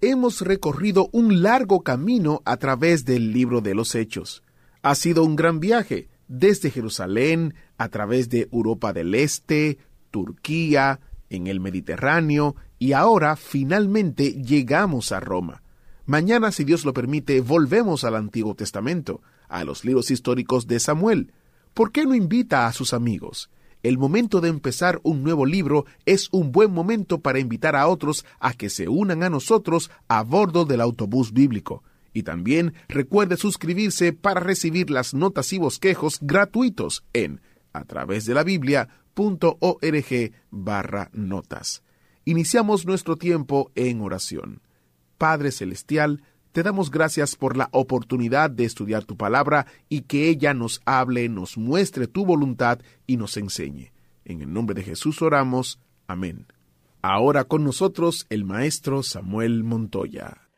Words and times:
Hemos 0.00 0.42
recorrido 0.42 1.08
un 1.10 1.42
largo 1.42 1.82
camino 1.82 2.40
a 2.44 2.56
través 2.56 3.04
del 3.04 3.32
libro 3.32 3.60
de 3.60 3.74
los 3.74 3.96
Hechos. 3.96 4.44
Ha 4.82 4.94
sido 4.94 5.24
un 5.24 5.34
gran 5.34 5.58
viaje 5.58 6.08
desde 6.28 6.70
Jerusalén, 6.70 7.54
a 7.78 7.88
través 7.88 8.28
de 8.28 8.48
Europa 8.52 8.92
del 8.92 9.12
Este, 9.16 9.78
Turquía, 10.12 11.00
en 11.30 11.48
el 11.48 11.58
Mediterráneo 11.58 12.54
y 12.78 12.92
ahora 12.92 13.34
finalmente 13.34 14.34
llegamos 14.34 15.10
a 15.10 15.18
Roma. 15.18 15.62
Mañana, 16.06 16.52
si 16.52 16.62
Dios 16.62 16.84
lo 16.84 16.92
permite, 16.92 17.40
volvemos 17.40 18.04
al 18.04 18.14
Antiguo 18.14 18.54
Testamento, 18.54 19.20
a 19.48 19.64
los 19.64 19.84
libros 19.84 20.12
históricos 20.12 20.68
de 20.68 20.78
Samuel. 20.78 21.32
¿Por 21.74 21.90
qué 21.90 22.06
no 22.06 22.14
invita 22.14 22.68
a 22.68 22.72
sus 22.72 22.94
amigos? 22.94 23.50
El 23.82 23.98
momento 23.98 24.40
de 24.40 24.48
empezar 24.48 25.00
un 25.04 25.22
nuevo 25.22 25.46
libro 25.46 25.86
es 26.04 26.28
un 26.32 26.50
buen 26.50 26.72
momento 26.72 27.20
para 27.20 27.38
invitar 27.38 27.76
a 27.76 27.86
otros 27.86 28.24
a 28.40 28.52
que 28.52 28.70
se 28.70 28.88
unan 28.88 29.22
a 29.22 29.30
nosotros 29.30 29.90
a 30.08 30.22
bordo 30.22 30.64
del 30.64 30.80
autobús 30.80 31.32
bíblico. 31.32 31.82
Y 32.12 32.24
también 32.24 32.74
recuerde 32.88 33.36
suscribirse 33.36 34.12
para 34.12 34.40
recibir 34.40 34.90
las 34.90 35.14
notas 35.14 35.52
y 35.52 35.58
bosquejos 35.58 36.18
gratuitos 36.20 37.04
en 37.12 37.40
a 37.72 37.84
través 37.84 38.24
de 38.24 38.34
la 38.34 38.42
biblia.org 38.42 40.32
barra 40.50 41.10
notas. 41.12 41.82
Iniciamos 42.24 42.86
nuestro 42.86 43.16
tiempo 43.16 43.70
en 43.74 44.00
oración. 44.00 44.60
Padre 45.16 45.52
Celestial, 45.52 46.22
te 46.52 46.62
damos 46.62 46.90
gracias 46.90 47.36
por 47.36 47.56
la 47.56 47.68
oportunidad 47.72 48.50
de 48.50 48.64
estudiar 48.64 49.04
tu 49.04 49.16
palabra 49.16 49.66
y 49.88 50.02
que 50.02 50.28
ella 50.28 50.54
nos 50.54 50.80
hable, 50.84 51.28
nos 51.28 51.58
muestre 51.58 52.06
tu 52.06 52.24
voluntad 52.24 52.80
y 53.06 53.16
nos 53.16 53.36
enseñe. 53.36 53.92
En 54.24 54.42
el 54.42 54.52
nombre 54.52 54.74
de 54.74 54.82
Jesús 54.82 55.22
oramos. 55.22 55.78
Amén. 56.06 56.46
Ahora 57.02 57.44
con 57.44 57.64
nosotros 57.64 58.26
el 58.28 58.44
maestro 58.44 59.02
Samuel 59.02 59.62
Montoya. 59.62 60.48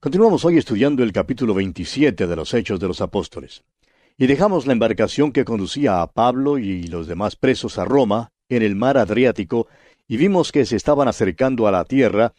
Continuamos 0.00 0.44
hoy 0.44 0.58
estudiando 0.58 1.02
el 1.02 1.12
capítulo 1.12 1.54
27 1.54 2.26
de 2.26 2.36
los 2.36 2.52
Hechos 2.52 2.78
de 2.78 2.88
los 2.88 3.00
Apóstoles. 3.00 3.64
Y 4.16 4.26
dejamos 4.26 4.66
la 4.66 4.74
embarcación 4.74 5.32
que 5.32 5.44
conducía 5.44 6.02
a 6.02 6.12
Pablo 6.12 6.58
y 6.58 6.86
los 6.88 7.06
demás 7.06 7.36
presos 7.36 7.78
a 7.78 7.84
Roma, 7.84 8.30
en 8.48 8.62
el 8.62 8.76
mar 8.76 8.96
Adriático, 8.98 9.66
y 10.06 10.18
vimos 10.18 10.52
que 10.52 10.66
se 10.66 10.76
estaban 10.76 11.08
acercando 11.08 11.66
a 11.66 11.72
la 11.72 11.84
tierra, 11.84 12.34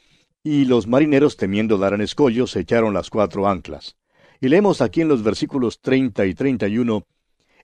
y 0.45 0.65
los 0.65 0.85
marineros, 0.85 1.37
temiendo 1.37 1.79
dar 1.79 1.95
en 1.95 2.01
escollos, 2.01 2.55
echaron 2.55 2.93
las 2.93 3.09
cuatro 3.09 3.47
anclas. 3.47 3.95
Y 4.39 4.47
leemos 4.47 4.79
aquí 4.79 5.01
en 5.01 5.07
los 5.07 5.23
versículos 5.23 5.81
30 5.81 6.23
y 6.27 6.35
31, 6.35 7.03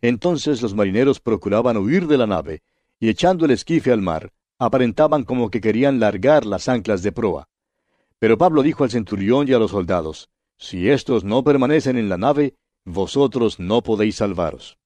Entonces 0.01 0.63
los 0.63 0.73
marineros 0.73 1.19
procuraban 1.19 1.77
huir 1.77 2.07
de 2.07 2.17
la 2.17 2.25
nave, 2.25 2.63
y 2.99 3.09
echando 3.09 3.45
el 3.45 3.51
esquife 3.51 3.91
al 3.91 4.01
mar, 4.01 4.31
aparentaban 4.57 5.25
como 5.25 5.51
que 5.51 5.61
querían 5.61 5.99
largar 5.99 6.43
las 6.43 6.67
anclas 6.67 7.03
de 7.03 7.11
proa. 7.11 7.47
Pero 8.17 8.35
Pablo 8.39 8.63
dijo 8.63 8.83
al 8.83 8.89
centurión 8.89 9.47
y 9.47 9.53
a 9.53 9.59
los 9.59 9.69
soldados, 9.69 10.31
Si 10.57 10.89
estos 10.89 11.23
no 11.23 11.43
permanecen 11.43 11.99
en 11.99 12.09
la 12.09 12.17
nave, 12.17 12.55
vosotros 12.83 13.59
no 13.59 13.83
podéis 13.83 14.15
salvaros. 14.15 14.79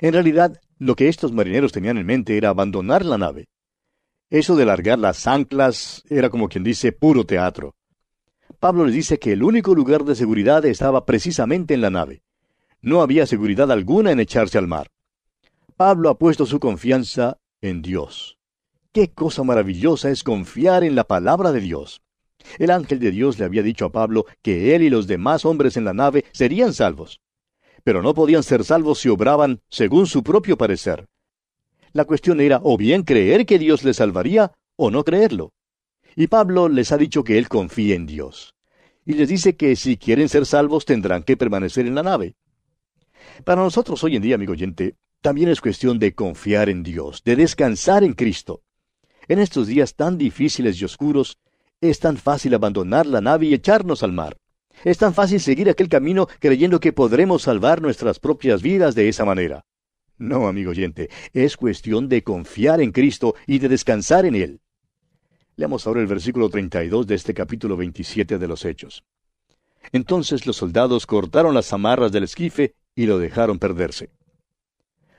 En 0.00 0.12
realidad, 0.12 0.60
lo 0.78 0.94
que 0.94 1.08
estos 1.08 1.32
marineros 1.32 1.72
tenían 1.72 1.98
en 1.98 2.06
mente 2.06 2.36
era 2.36 2.50
abandonar 2.50 3.04
la 3.04 3.18
nave. 3.18 3.48
Eso 4.30 4.54
de 4.54 4.64
largar 4.64 5.00
las 5.00 5.26
anclas 5.26 6.04
era 6.08 6.30
como 6.30 6.48
quien 6.48 6.62
dice 6.62 6.92
puro 6.92 7.26
teatro. 7.26 7.74
Pablo 8.60 8.84
les 8.84 8.94
dice 8.94 9.18
que 9.18 9.32
el 9.32 9.42
único 9.42 9.74
lugar 9.74 10.04
de 10.04 10.14
seguridad 10.14 10.64
estaba 10.66 11.04
precisamente 11.04 11.74
en 11.74 11.80
la 11.80 11.90
nave. 11.90 12.22
No 12.80 13.02
había 13.02 13.26
seguridad 13.26 13.72
alguna 13.72 14.12
en 14.12 14.20
echarse 14.20 14.56
al 14.56 14.68
mar. 14.68 14.88
Pablo 15.76 16.10
ha 16.10 16.18
puesto 16.18 16.46
su 16.46 16.60
confianza 16.60 17.38
en 17.60 17.82
Dios. 17.82 18.38
Qué 18.92 19.12
cosa 19.12 19.42
maravillosa 19.42 20.10
es 20.10 20.22
confiar 20.22 20.84
en 20.84 20.94
la 20.94 21.04
palabra 21.04 21.50
de 21.50 21.60
Dios. 21.60 22.00
El 22.58 22.70
ángel 22.70 23.00
de 23.00 23.10
Dios 23.10 23.38
le 23.38 23.44
había 23.44 23.64
dicho 23.64 23.86
a 23.86 23.92
Pablo 23.92 24.26
que 24.42 24.76
él 24.76 24.82
y 24.82 24.90
los 24.90 25.08
demás 25.08 25.44
hombres 25.44 25.76
en 25.76 25.84
la 25.84 25.92
nave 25.92 26.24
serían 26.32 26.72
salvos. 26.72 27.20
Pero 27.82 28.00
no 28.00 28.14
podían 28.14 28.44
ser 28.44 28.62
salvos 28.62 29.00
si 29.00 29.08
obraban 29.08 29.60
según 29.68 30.06
su 30.06 30.22
propio 30.22 30.56
parecer. 30.56 31.08
La 31.92 32.04
cuestión 32.04 32.40
era 32.40 32.60
o 32.62 32.76
bien 32.76 33.02
creer 33.02 33.46
que 33.46 33.58
Dios 33.58 33.82
les 33.82 33.96
salvaría 33.96 34.52
o 34.76 34.90
no 34.90 35.04
creerlo. 35.04 35.52
Y 36.16 36.28
Pablo 36.28 36.68
les 36.68 36.92
ha 36.92 36.98
dicho 36.98 37.24
que 37.24 37.38
él 37.38 37.48
confía 37.48 37.94
en 37.94 38.06
Dios. 38.06 38.54
Y 39.04 39.14
les 39.14 39.28
dice 39.28 39.56
que 39.56 39.74
si 39.76 39.96
quieren 39.96 40.28
ser 40.28 40.46
salvos 40.46 40.84
tendrán 40.84 41.22
que 41.22 41.36
permanecer 41.36 41.86
en 41.86 41.94
la 41.94 42.02
nave. 42.02 42.34
Para 43.44 43.62
nosotros 43.62 44.02
hoy 44.04 44.16
en 44.16 44.22
día, 44.22 44.36
amigo 44.36 44.52
oyente, 44.52 44.96
también 45.20 45.48
es 45.48 45.60
cuestión 45.60 45.98
de 45.98 46.14
confiar 46.14 46.68
en 46.68 46.82
Dios, 46.82 47.22
de 47.24 47.36
descansar 47.36 48.04
en 48.04 48.14
Cristo. 48.14 48.62
En 49.28 49.38
estos 49.38 49.66
días 49.66 49.94
tan 49.94 50.16
difíciles 50.16 50.80
y 50.80 50.84
oscuros, 50.84 51.38
es 51.80 51.98
tan 51.98 52.16
fácil 52.16 52.54
abandonar 52.54 53.06
la 53.06 53.20
nave 53.20 53.46
y 53.46 53.54
echarnos 53.54 54.02
al 54.02 54.12
mar. 54.12 54.36
Es 54.84 54.98
tan 54.98 55.12
fácil 55.12 55.40
seguir 55.40 55.68
aquel 55.68 55.88
camino 55.88 56.28
creyendo 56.38 56.80
que 56.80 56.92
podremos 56.92 57.42
salvar 57.42 57.82
nuestras 57.82 58.18
propias 58.18 58.62
vidas 58.62 58.94
de 58.94 59.08
esa 59.08 59.24
manera. 59.24 59.64
No, 60.20 60.48
amigo 60.48 60.72
oyente, 60.72 61.08
es 61.32 61.56
cuestión 61.56 62.06
de 62.06 62.22
confiar 62.22 62.82
en 62.82 62.92
Cristo 62.92 63.34
y 63.46 63.58
de 63.58 63.70
descansar 63.70 64.26
en 64.26 64.34
Él. 64.34 64.60
Leamos 65.56 65.86
ahora 65.86 66.02
el 66.02 66.06
versículo 66.06 66.50
32 66.50 67.06
de 67.06 67.14
este 67.14 67.32
capítulo 67.32 67.74
27 67.78 68.36
de 68.36 68.46
los 68.46 68.66
Hechos. 68.66 69.02
Entonces 69.92 70.46
los 70.46 70.56
soldados 70.56 71.06
cortaron 71.06 71.54
las 71.54 71.72
amarras 71.72 72.12
del 72.12 72.24
esquife 72.24 72.74
y 72.94 73.06
lo 73.06 73.18
dejaron 73.18 73.58
perderse. 73.58 74.10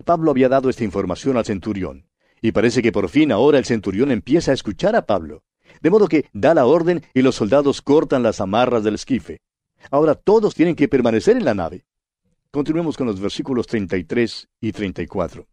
Pablo 0.05 0.29
había 0.29 0.49
dado 0.49 0.69
esta 0.69 0.83
información 0.83 1.35
al 1.35 1.45
centurión, 1.45 2.05
y 2.39 2.51
parece 2.51 2.83
que 2.83 2.91
por 2.91 3.09
fin 3.09 3.31
ahora 3.31 3.57
el 3.57 3.65
centurión 3.65 4.11
empieza 4.11 4.51
a 4.51 4.53
escuchar 4.53 4.95
a 4.95 5.07
Pablo. 5.07 5.41
De 5.81 5.89
modo 5.89 6.07
que 6.07 6.29
da 6.31 6.53
la 6.53 6.67
orden 6.67 7.03
y 7.15 7.23
los 7.23 7.33
soldados 7.33 7.81
cortan 7.81 8.21
las 8.21 8.39
amarras 8.39 8.83
del 8.83 8.93
esquife. 8.93 9.41
Ahora 9.89 10.13
todos 10.13 10.53
tienen 10.53 10.75
que 10.75 10.87
permanecer 10.87 11.37
en 11.37 11.45
la 11.45 11.55
nave. 11.55 11.85
Continuemos 12.53 12.97
con 12.97 13.07
los 13.07 13.21
versículos 13.21 13.65
33 13.65 14.49
y 14.59 14.73
34. 14.73 15.47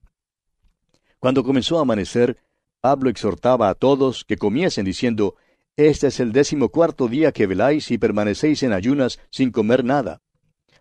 Cuando 1.21 1.45
comenzó 1.45 1.79
a 1.79 1.83
amanecer, 1.83 2.39
Pablo 2.81 3.09
exhortaba 3.09 3.69
a 3.69 3.77
todos 3.77 4.25
que 4.25 4.37
comiesen 4.37 4.85
diciendo, 4.85 5.37
Este 5.77 6.09
es 6.09 6.19
el 6.19 6.33
décimo 6.33 6.71
cuarto 6.71 7.07
día 7.07 7.31
que 7.31 7.47
veláis 7.47 7.93
y 7.93 7.99
permanecéis 7.99 8.65
en 8.65 8.73
ayunas 8.73 9.21
sin 9.31 9.53
comer 9.53 9.85
nada. 9.85 10.23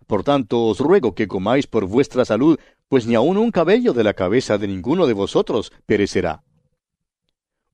Por 0.08 0.24
tanto, 0.24 0.64
os 0.64 0.80
ruego 0.80 1.14
que 1.14 1.28
comáis 1.28 1.68
por 1.68 1.86
vuestra 1.86 2.24
salud, 2.24 2.58
pues 2.88 3.06
ni 3.06 3.14
aun 3.14 3.36
un 3.36 3.52
cabello 3.52 3.92
de 3.92 4.02
la 4.02 4.14
cabeza 4.14 4.58
de 4.58 4.66
ninguno 4.66 5.06
de 5.06 5.12
vosotros 5.12 5.72
perecerá. 5.86 6.42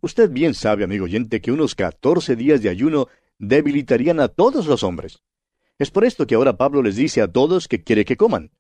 Usted 0.03 0.29
bien 0.29 0.53
sabe, 0.53 0.85
amigo 0.85 1.05
oyente, 1.05 1.41
que 1.41 1.51
unos 1.51 1.75
catorce 1.75 2.37
días 2.37 2.61
de 2.61 2.69
ayuno 2.69 3.09
debilitarían 3.39 4.21
a 4.21 4.29
todos 4.29 4.67
los 4.67 4.83
hombres. 4.83 5.23
Es 5.79 5.91
por 5.91 6.05
esto 6.05 6.27
que 6.27 6.37
ahora 6.37 6.57
Pablo 6.57 6.83
les 6.83 6.97
dice 6.97 7.21
a 7.21 7.29
todos 7.29 7.67
que 7.67 7.83
quiere 7.83 8.05
que 8.05 8.17
coman. 8.17 8.53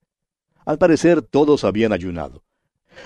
Al 0.66 0.78
parecer 0.78 1.22
todos 1.22 1.64
habían 1.64 1.92
ayunado. 1.92 2.42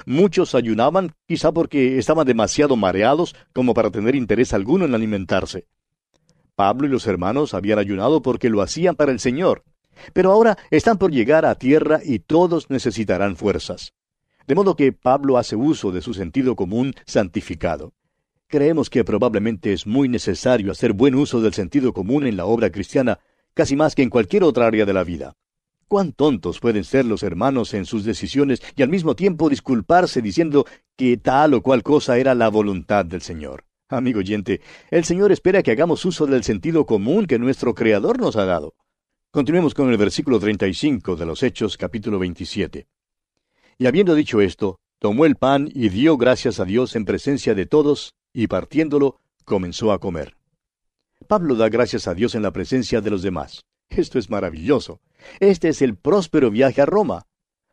Muchos 0.06 0.54
ayunaban 0.54 1.14
quizá 1.26 1.52
porque 1.52 1.98
estaban 1.98 2.26
demasiado 2.26 2.76
mareados 2.76 3.34
como 3.52 3.74
para 3.74 3.90
tener 3.90 4.14
interés 4.14 4.52
alguno 4.52 4.84
en 4.84 4.94
alimentarse. 4.94 5.66
Pablo 6.54 6.86
y 6.86 6.90
los 6.90 7.06
hermanos 7.06 7.54
habían 7.54 7.78
ayunado 7.78 8.22
porque 8.22 8.50
lo 8.50 8.62
hacían 8.62 8.96
para 8.96 9.12
el 9.12 9.20
Señor. 9.20 9.62
Pero 10.12 10.32
ahora 10.32 10.56
están 10.70 10.98
por 10.98 11.10
llegar 11.10 11.44
a 11.44 11.56
tierra 11.56 12.00
y 12.04 12.20
todos 12.20 12.70
necesitarán 12.70 13.36
fuerzas. 13.36 13.92
De 14.46 14.54
modo 14.54 14.76
que 14.76 14.92
Pablo 14.92 15.36
hace 15.36 15.56
uso 15.56 15.92
de 15.92 16.00
su 16.00 16.14
sentido 16.14 16.56
común 16.56 16.94
santificado. 17.04 17.92
Creemos 18.46 18.88
que 18.88 19.04
probablemente 19.04 19.74
es 19.74 19.86
muy 19.86 20.08
necesario 20.08 20.72
hacer 20.72 20.94
buen 20.94 21.14
uso 21.14 21.42
del 21.42 21.52
sentido 21.52 21.92
común 21.92 22.26
en 22.26 22.38
la 22.38 22.46
obra 22.46 22.70
cristiana, 22.70 23.20
casi 23.58 23.74
más 23.74 23.96
que 23.96 24.02
en 24.02 24.08
cualquier 24.08 24.44
otra 24.44 24.68
área 24.68 24.86
de 24.86 24.92
la 24.92 25.02
vida. 25.02 25.34
Cuán 25.88 26.12
tontos 26.12 26.60
pueden 26.60 26.84
ser 26.84 27.04
los 27.04 27.24
hermanos 27.24 27.74
en 27.74 27.86
sus 27.86 28.04
decisiones 28.04 28.62
y 28.76 28.84
al 28.84 28.88
mismo 28.88 29.16
tiempo 29.16 29.48
disculparse 29.48 30.22
diciendo 30.22 30.64
que 30.96 31.16
tal 31.16 31.54
o 31.54 31.60
cual 31.60 31.82
cosa 31.82 32.18
era 32.18 32.36
la 32.36 32.50
voluntad 32.50 33.04
del 33.04 33.20
Señor. 33.20 33.64
Amigo 33.88 34.20
oyente, 34.20 34.60
el 34.92 35.04
Señor 35.04 35.32
espera 35.32 35.64
que 35.64 35.72
hagamos 35.72 36.04
uso 36.04 36.24
del 36.26 36.44
sentido 36.44 36.86
común 36.86 37.26
que 37.26 37.40
nuestro 37.40 37.74
Creador 37.74 38.20
nos 38.20 38.36
ha 38.36 38.44
dado. 38.44 38.76
Continuemos 39.32 39.74
con 39.74 39.90
el 39.90 39.96
versículo 39.96 40.38
35 40.38 41.16
de 41.16 41.26
los 41.26 41.42
Hechos 41.42 41.76
capítulo 41.76 42.20
27. 42.20 42.86
Y 43.76 43.86
habiendo 43.86 44.14
dicho 44.14 44.40
esto, 44.40 44.78
tomó 45.00 45.26
el 45.26 45.34
pan 45.34 45.68
y 45.74 45.88
dio 45.88 46.16
gracias 46.16 46.60
a 46.60 46.64
Dios 46.64 46.94
en 46.94 47.04
presencia 47.04 47.56
de 47.56 47.66
todos, 47.66 48.14
y 48.32 48.46
partiéndolo, 48.46 49.18
comenzó 49.44 49.90
a 49.90 49.98
comer. 49.98 50.37
Pablo 51.26 51.56
da 51.56 51.68
gracias 51.68 52.06
a 52.06 52.14
Dios 52.14 52.34
en 52.34 52.42
la 52.42 52.52
presencia 52.52 53.00
de 53.00 53.10
los 53.10 53.22
demás. 53.22 53.64
Esto 53.90 54.18
es 54.18 54.30
maravilloso. 54.30 55.00
Este 55.40 55.68
es 55.68 55.82
el 55.82 55.96
próspero 55.96 56.50
viaje 56.50 56.80
a 56.80 56.86
Roma. 56.86 57.26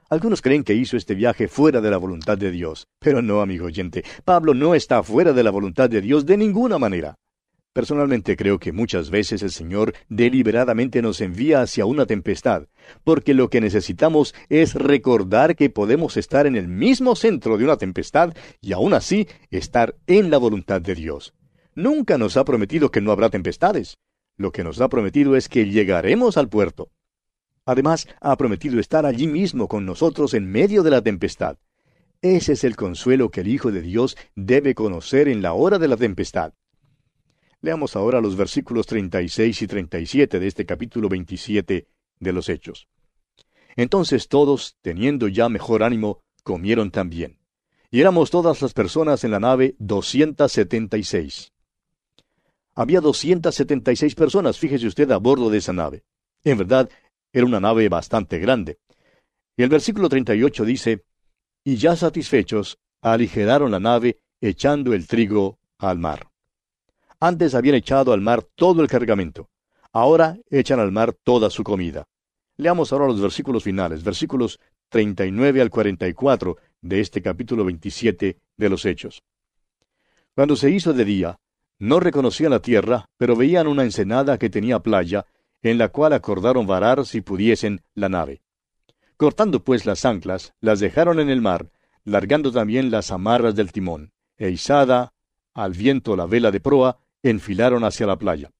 Algunos 0.09 0.41
creen 0.41 0.63
que 0.63 0.73
hizo 0.73 0.97
este 0.97 1.15
viaje 1.15 1.47
fuera 1.47 1.79
de 1.79 1.89
la 1.89 1.97
voluntad 1.97 2.37
de 2.37 2.51
Dios, 2.51 2.87
pero 2.99 3.21
no, 3.21 3.41
amigo 3.41 3.65
oyente, 3.67 4.03
Pablo 4.23 4.53
no 4.53 4.75
está 4.75 5.01
fuera 5.03 5.31
de 5.31 5.43
la 5.43 5.51
voluntad 5.51 5.89
de 5.89 6.01
Dios 6.01 6.25
de 6.25 6.37
ninguna 6.37 6.77
manera. 6.77 7.15
Personalmente 7.71 8.37
creo 8.37 8.57
que 8.57 8.71
muchas 8.71 9.09
veces 9.09 9.43
el 9.43 9.51
Señor 9.51 9.93
deliberadamente 10.09 11.01
nos 11.01 11.21
envía 11.21 11.61
hacia 11.61 11.85
una 11.85 12.05
tempestad, 12.05 12.67
porque 13.03 13.33
lo 13.33 13.49
que 13.49 13.61
necesitamos 13.61 14.33
es 14.49 14.73
recordar 14.75 15.55
que 15.55 15.69
podemos 15.69 16.17
estar 16.17 16.47
en 16.47 16.55
el 16.55 16.67
mismo 16.67 17.15
centro 17.15 17.57
de 17.57 17.65
una 17.65 17.77
tempestad 17.77 18.33
y 18.61 18.73
aún 18.73 18.93
así 18.93 19.27
estar 19.49 19.95
en 20.07 20.31
la 20.31 20.37
voluntad 20.37 20.81
de 20.81 20.95
Dios. 20.95 21.34
Nunca 21.75 22.17
nos 22.17 22.37
ha 22.37 22.45
prometido 22.45 22.89
que 22.89 23.01
no 23.01 23.11
habrá 23.11 23.29
tempestades. 23.29 23.97
Lo 24.37 24.53
que 24.53 24.63
nos 24.63 24.79
ha 24.79 24.87
prometido 24.87 25.35
es 25.35 25.49
que 25.49 25.69
llegaremos 25.69 26.37
al 26.37 26.47
puerto. 26.47 26.89
Además, 27.65 28.07
ha 28.21 28.37
prometido 28.37 28.79
estar 28.79 29.05
allí 29.05 29.27
mismo 29.27 29.67
con 29.67 29.85
nosotros 29.85 30.33
en 30.33 30.49
medio 30.49 30.83
de 30.83 30.91
la 30.91 31.01
tempestad. 31.01 31.57
Ese 32.21 32.53
es 32.53 32.63
el 32.63 32.77
consuelo 32.77 33.29
que 33.29 33.41
el 33.41 33.49
Hijo 33.49 33.73
de 33.73 33.81
Dios 33.81 34.15
debe 34.35 34.73
conocer 34.73 35.27
en 35.27 35.41
la 35.41 35.53
hora 35.53 35.77
de 35.77 35.89
la 35.89 35.97
tempestad. 35.97 36.53
Leamos 37.59 37.95
ahora 37.95 38.21
los 38.21 38.37
versículos 38.37 38.85
36 38.85 39.61
y 39.61 39.67
37 39.67 40.39
de 40.39 40.47
este 40.47 40.65
capítulo 40.65 41.09
27 41.09 41.87
de 42.19 42.33
los 42.33 42.47
Hechos. 42.47 42.87
Entonces 43.75 44.29
todos, 44.29 44.77
teniendo 44.81 45.27
ya 45.27 45.49
mejor 45.49 45.83
ánimo, 45.83 46.21
comieron 46.43 46.91
también. 46.91 47.39
Y 47.91 47.99
éramos 47.99 48.29
todas 48.29 48.61
las 48.61 48.73
personas 48.73 49.23
en 49.23 49.31
la 49.31 49.39
nave 49.39 49.75
doscientas 49.79 50.53
setenta 50.53 50.97
y 50.97 51.03
seis. 51.03 51.51
Había 52.75 52.99
doscientas 52.99 53.55
setenta 53.55 53.91
y 53.91 53.95
seis 53.95 54.15
personas, 54.15 54.59
fíjese 54.59 54.87
usted, 54.87 55.09
a 55.11 55.17
bordo 55.17 55.49
de 55.49 55.59
esa 55.59 55.71
nave. 55.71 56.03
En 56.43 56.57
verdad, 56.57 56.89
era 57.31 57.45
una 57.45 57.59
nave 57.59 57.87
bastante 57.87 58.37
grande. 58.37 58.79
Y 59.55 59.63
el 59.63 59.69
versículo 59.69 60.09
38 60.09 60.65
dice, 60.65 61.05
Y 61.63 61.77
ya 61.77 61.95
satisfechos, 61.95 62.77
aligeraron 63.01 63.71
la 63.71 63.79
nave, 63.79 64.19
echando 64.41 64.93
el 64.93 65.07
trigo 65.07 65.57
al 65.77 65.99
mar. 65.99 66.27
Antes 67.19 67.55
habían 67.55 67.75
echado 67.75 68.11
al 68.11 68.21
mar 68.21 68.43
todo 68.43 68.81
el 68.81 68.89
cargamento. 68.89 69.49
Ahora 69.93 70.37
echan 70.49 70.79
al 70.81 70.91
mar 70.91 71.13
toda 71.13 71.49
su 71.49 71.63
comida. 71.63 72.05
Leamos 72.57 72.91
ahora 72.91 73.07
los 73.07 73.21
versículos 73.21 73.63
finales, 73.63 74.03
versículos 74.03 74.59
39 74.89 75.61
al 75.61 75.69
44 75.69 76.57
de 76.81 76.99
este 76.99 77.21
capítulo 77.21 77.63
27 77.63 78.37
de 78.57 78.69
los 78.69 78.85
Hechos. 78.85 79.23
Cuando 80.35 80.57
se 80.57 80.69
hizo 80.69 80.93
de 80.93 81.05
día, 81.05 81.39
no 81.79 81.99
reconocían 81.99 82.51
la 82.51 82.59
tierra, 82.59 83.05
pero 83.17 83.35
veían 83.35 83.67
una 83.67 83.83
ensenada 83.83 84.37
que 84.37 84.49
tenía 84.49 84.79
playa, 84.79 85.25
en 85.61 85.77
la 85.77 85.89
cual 85.89 86.13
acordaron 86.13 86.67
varar 86.67 87.05
si 87.05 87.21
pudiesen 87.21 87.81
la 87.93 88.09
nave. 88.09 88.41
Cortando 89.17 89.63
pues 89.63 89.85
las 89.85 90.05
anclas, 90.05 90.53
las 90.59 90.79
dejaron 90.79 91.19
en 91.19 91.29
el 91.29 91.41
mar, 91.41 91.71
largando 92.03 92.51
también 92.51 92.91
las 92.91 93.11
amarras 93.11 93.55
del 93.55 93.71
timón, 93.71 94.11
e 94.37 94.49
izada 94.49 95.13
al 95.53 95.71
viento 95.71 96.15
la 96.15 96.25
vela 96.25 96.51
de 96.51 96.59
proa, 96.59 96.99
enfilaron 97.23 97.83
hacia 97.85 98.05
la 98.05 98.17
playa. 98.17 98.51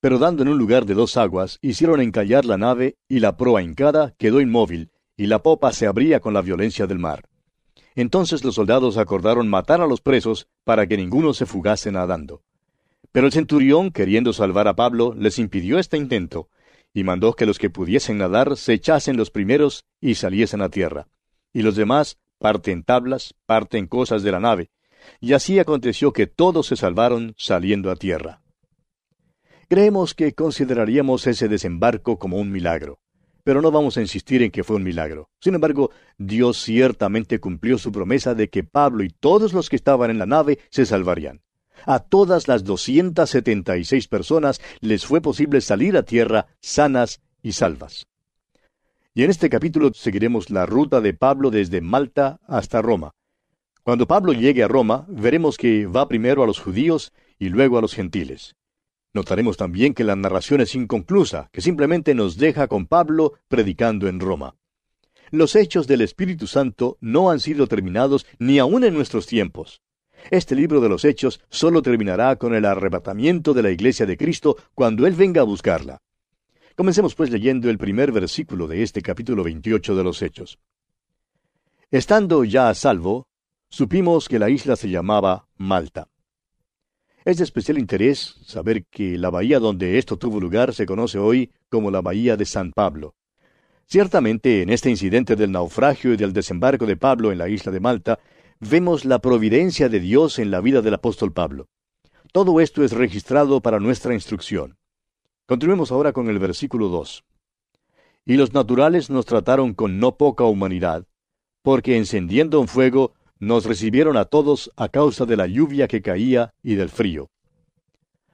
Pero 0.00 0.18
dando 0.18 0.42
en 0.42 0.48
un 0.48 0.56
lugar 0.56 0.86
de 0.86 0.94
dos 0.94 1.18
aguas, 1.18 1.58
hicieron 1.60 2.00
encallar 2.00 2.46
la 2.46 2.56
nave, 2.56 2.96
y 3.08 3.20
la 3.20 3.36
proa 3.36 3.62
hincada 3.62 4.14
quedó 4.16 4.40
inmóvil, 4.40 4.90
y 5.16 5.26
la 5.26 5.42
popa 5.42 5.72
se 5.72 5.86
abría 5.86 6.20
con 6.20 6.32
la 6.32 6.40
violencia 6.40 6.86
del 6.86 6.98
mar. 6.98 7.28
Entonces 7.94 8.42
los 8.42 8.54
soldados 8.54 8.96
acordaron 8.96 9.48
matar 9.48 9.82
a 9.82 9.86
los 9.86 10.00
presos 10.00 10.48
para 10.64 10.86
que 10.86 10.96
ninguno 10.96 11.34
se 11.34 11.44
fugase 11.44 11.92
nadando. 11.92 12.42
Pero 13.12 13.26
el 13.26 13.32
centurión, 13.32 13.90
queriendo 13.90 14.32
salvar 14.32 14.68
a 14.68 14.76
Pablo, 14.76 15.14
les 15.16 15.38
impidió 15.38 15.78
este 15.78 15.96
intento, 15.96 16.48
y 16.92 17.04
mandó 17.04 17.34
que 17.34 17.46
los 17.46 17.58
que 17.58 17.70
pudiesen 17.70 18.18
nadar 18.18 18.56
se 18.56 18.72
echasen 18.72 19.16
los 19.16 19.30
primeros 19.30 19.84
y 20.00 20.14
saliesen 20.14 20.62
a 20.62 20.68
tierra, 20.68 21.08
y 21.52 21.62
los 21.62 21.76
demás 21.76 22.18
parte 22.38 22.72
en 22.72 22.82
tablas, 22.82 23.34
parte 23.46 23.78
en 23.78 23.86
cosas 23.86 24.22
de 24.22 24.32
la 24.32 24.40
nave, 24.40 24.70
y 25.20 25.34
así 25.34 25.58
aconteció 25.58 26.12
que 26.12 26.26
todos 26.26 26.66
se 26.66 26.76
salvaron 26.76 27.34
saliendo 27.36 27.90
a 27.90 27.96
tierra. 27.96 28.42
Creemos 29.68 30.14
que 30.14 30.32
consideraríamos 30.32 31.26
ese 31.26 31.48
desembarco 31.48 32.18
como 32.18 32.38
un 32.38 32.50
milagro, 32.50 32.98
pero 33.44 33.60
no 33.60 33.70
vamos 33.70 33.96
a 33.96 34.00
insistir 34.00 34.42
en 34.42 34.50
que 34.50 34.64
fue 34.64 34.76
un 34.76 34.82
milagro. 34.82 35.30
Sin 35.40 35.54
embargo, 35.54 35.90
Dios 36.18 36.58
ciertamente 36.62 37.38
cumplió 37.40 37.78
su 37.78 37.92
promesa 37.92 38.34
de 38.34 38.48
que 38.48 38.64
Pablo 38.64 39.04
y 39.04 39.10
todos 39.10 39.52
los 39.52 39.68
que 39.68 39.76
estaban 39.76 40.10
en 40.10 40.18
la 40.18 40.26
nave 40.26 40.58
se 40.70 40.86
salvarían. 40.86 41.42
A 41.86 42.00
todas 42.00 42.48
las 42.48 42.64
276 42.64 44.08
personas 44.08 44.60
les 44.80 45.06
fue 45.06 45.20
posible 45.20 45.60
salir 45.60 45.96
a 45.96 46.02
tierra 46.02 46.46
sanas 46.60 47.20
y 47.42 47.52
salvas. 47.52 48.06
Y 49.14 49.24
en 49.24 49.30
este 49.30 49.50
capítulo 49.50 49.92
seguiremos 49.92 50.50
la 50.50 50.66
ruta 50.66 51.00
de 51.00 51.14
Pablo 51.14 51.50
desde 51.50 51.80
Malta 51.80 52.40
hasta 52.46 52.80
Roma. 52.80 53.12
Cuando 53.82 54.06
Pablo 54.06 54.32
llegue 54.32 54.62
a 54.62 54.68
Roma, 54.68 55.06
veremos 55.08 55.56
que 55.56 55.86
va 55.86 56.06
primero 56.06 56.42
a 56.42 56.46
los 56.46 56.60
judíos 56.60 57.12
y 57.38 57.48
luego 57.48 57.78
a 57.78 57.80
los 57.80 57.94
gentiles. 57.94 58.54
Notaremos 59.12 59.56
también 59.56 59.94
que 59.94 60.04
la 60.04 60.14
narración 60.14 60.60
es 60.60 60.74
inconclusa, 60.76 61.48
que 61.52 61.60
simplemente 61.60 62.14
nos 62.14 62.36
deja 62.36 62.68
con 62.68 62.86
Pablo 62.86 63.32
predicando 63.48 64.06
en 64.06 64.20
Roma. 64.20 64.54
Los 65.32 65.56
hechos 65.56 65.86
del 65.86 66.02
Espíritu 66.02 66.46
Santo 66.46 66.96
no 67.00 67.30
han 67.30 67.40
sido 67.40 67.66
terminados 67.66 68.26
ni 68.38 68.58
aun 68.58 68.84
en 68.84 68.94
nuestros 68.94 69.26
tiempos. 69.26 69.82
Este 70.30 70.54
libro 70.54 70.80
de 70.80 70.88
los 70.88 71.04
Hechos 71.04 71.40
solo 71.48 71.82
terminará 71.82 72.36
con 72.36 72.54
el 72.54 72.64
arrebatamiento 72.64 73.54
de 73.54 73.62
la 73.62 73.70
Iglesia 73.70 74.06
de 74.06 74.16
Cristo 74.16 74.56
cuando 74.74 75.06
Él 75.06 75.14
venga 75.14 75.40
a 75.40 75.44
buscarla. 75.44 76.02
Comencemos 76.76 77.14
pues 77.14 77.30
leyendo 77.30 77.68
el 77.70 77.78
primer 77.78 78.12
versículo 78.12 78.66
de 78.66 78.82
este 78.82 79.02
capítulo 79.02 79.42
28 79.44 79.94
de 79.94 80.04
los 80.04 80.22
Hechos. 80.22 80.58
Estando 81.90 82.44
ya 82.44 82.68
a 82.68 82.74
salvo, 82.74 83.26
supimos 83.68 84.28
que 84.28 84.38
la 84.38 84.50
isla 84.50 84.76
se 84.76 84.88
llamaba 84.88 85.48
Malta. 85.56 86.08
Es 87.24 87.36
de 87.36 87.44
especial 87.44 87.78
interés 87.78 88.36
saber 88.46 88.86
que 88.86 89.18
la 89.18 89.28
bahía 89.28 89.58
donde 89.58 89.98
esto 89.98 90.16
tuvo 90.16 90.40
lugar 90.40 90.72
se 90.72 90.86
conoce 90.86 91.18
hoy 91.18 91.50
como 91.68 91.90
la 91.90 92.00
bahía 92.00 92.36
de 92.36 92.46
San 92.46 92.72
Pablo. 92.72 93.14
Ciertamente, 93.86 94.62
en 94.62 94.70
este 94.70 94.88
incidente 94.88 95.36
del 95.36 95.50
naufragio 95.52 96.14
y 96.14 96.16
del 96.16 96.32
desembarco 96.32 96.86
de 96.86 96.96
Pablo 96.96 97.32
en 97.32 97.38
la 97.38 97.48
isla 97.48 97.72
de 97.72 97.80
Malta, 97.80 98.20
vemos 98.60 99.06
la 99.06 99.20
providencia 99.20 99.88
de 99.88 100.00
Dios 100.00 100.38
en 100.38 100.50
la 100.50 100.60
vida 100.60 100.82
del 100.82 100.94
apóstol 100.94 101.32
Pablo. 101.32 101.68
Todo 102.30 102.60
esto 102.60 102.84
es 102.84 102.92
registrado 102.92 103.62
para 103.62 103.80
nuestra 103.80 104.12
instrucción. 104.12 104.76
Continuemos 105.46 105.90
ahora 105.90 106.12
con 106.12 106.28
el 106.28 106.38
versículo 106.38 106.88
2. 106.88 107.24
Y 108.26 108.36
los 108.36 108.52
naturales 108.52 109.08
nos 109.08 109.24
trataron 109.24 109.72
con 109.72 109.98
no 109.98 110.16
poca 110.16 110.44
humanidad, 110.44 111.06
porque 111.62 111.96
encendiendo 111.96 112.60
un 112.60 112.68
fuego 112.68 113.14
nos 113.38 113.64
recibieron 113.64 114.18
a 114.18 114.26
todos 114.26 114.70
a 114.76 114.90
causa 114.90 115.24
de 115.24 115.38
la 115.38 115.46
lluvia 115.46 115.88
que 115.88 116.02
caía 116.02 116.52
y 116.62 116.74
del 116.74 116.90
frío. 116.90 117.30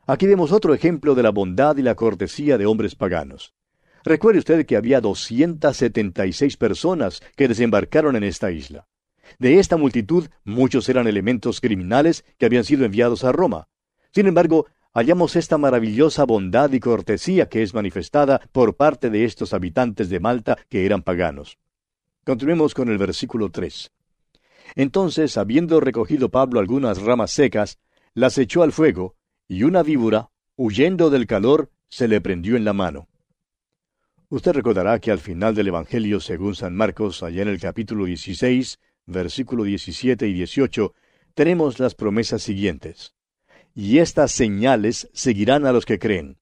Aquí 0.09 0.27
vemos 0.27 0.51
otro 0.51 0.75
ejemplo 0.75 1.15
de 1.15 1.23
la 1.23 1.31
bondad 1.31 1.77
y 1.77 1.83
la 1.83 1.95
cortesía 1.95 2.59
de 2.59 2.67
hombres 2.67 2.97
paganos. 2.97 3.55
Recuerde 4.03 4.41
usted 4.41 4.67
que 4.67 4.77
había 4.77 5.01
276 5.01 6.57
personas 6.57 7.23
que 7.37 7.47
desembarcaron 7.49 8.17
en 8.17 8.25
esta 8.25 8.51
isla. 8.51 8.87
De 9.39 9.59
esta 9.59 9.77
multitud, 9.77 10.29
muchos 10.45 10.89
eran 10.89 11.07
elementos 11.07 11.61
criminales 11.61 12.25
que 12.39 12.47
habían 12.47 12.65
sido 12.65 12.85
enviados 12.85 13.25
a 13.25 13.33
Roma. 13.33 13.69
Sin 14.13 14.27
embargo, 14.27 14.67
hallamos 14.93 15.37
esta 15.37 15.59
maravillosa 15.59 16.25
bondad 16.25 16.73
y 16.73 16.81
cortesía 16.81 17.49
que 17.49 17.63
es 17.63 17.75
manifestada 17.75 18.41
por 18.53 18.77
parte 18.77 19.11
de 19.11 19.25
estos 19.25 19.53
habitantes 19.53 20.09
de 20.09 20.21
Malta 20.21 20.57
que 20.69 20.87
eran 20.87 21.03
paganos. 21.03 21.59
Continuemos 22.25 22.75
con 22.75 22.89
el 22.89 22.99
versículo 22.99 23.51
3. 23.51 23.93
Entonces, 24.75 25.37
habiendo 25.37 25.81
recogido 25.81 26.31
Pablo 26.31 26.61
algunas 26.61 27.01
ramas 27.01 27.31
secas, 27.31 27.79
las 28.15 28.39
echó 28.39 28.63
al 28.63 28.73
fuego, 28.73 29.15
y 29.47 29.63
una 29.63 29.83
víbora, 29.83 30.31
huyendo 30.57 31.11
del 31.11 31.27
calor, 31.27 31.71
se 31.89 32.09
le 32.09 32.21
prendió 32.21 32.57
en 32.57 32.65
la 32.65 32.73
mano. 32.73 33.09
Usted 34.29 34.53
recordará 34.53 34.99
que 34.99 35.13
al 35.13 35.21
final 35.21 35.55
del 35.55 35.69
Evangelio 35.69 36.19
según 36.19 36.57
San 36.57 36.75
Marcos, 36.75 37.23
allá 37.23 37.43
en 37.43 37.49
el 37.49 37.61
capítulo 37.61 38.07
16, 38.07 38.81
versículo 39.07 39.65
17 39.65 40.27
y 40.29 40.33
18, 40.35 40.95
tenemos 41.35 41.79
las 41.79 41.95
promesas 41.95 42.43
siguientes. 42.43 43.15
Y 43.75 43.99
estas 43.99 44.33
señales 44.33 45.09
seguirán 45.13 45.67
a 45.67 45.73
los 45.73 45.85
que 45.85 45.99
creen. 45.99 46.39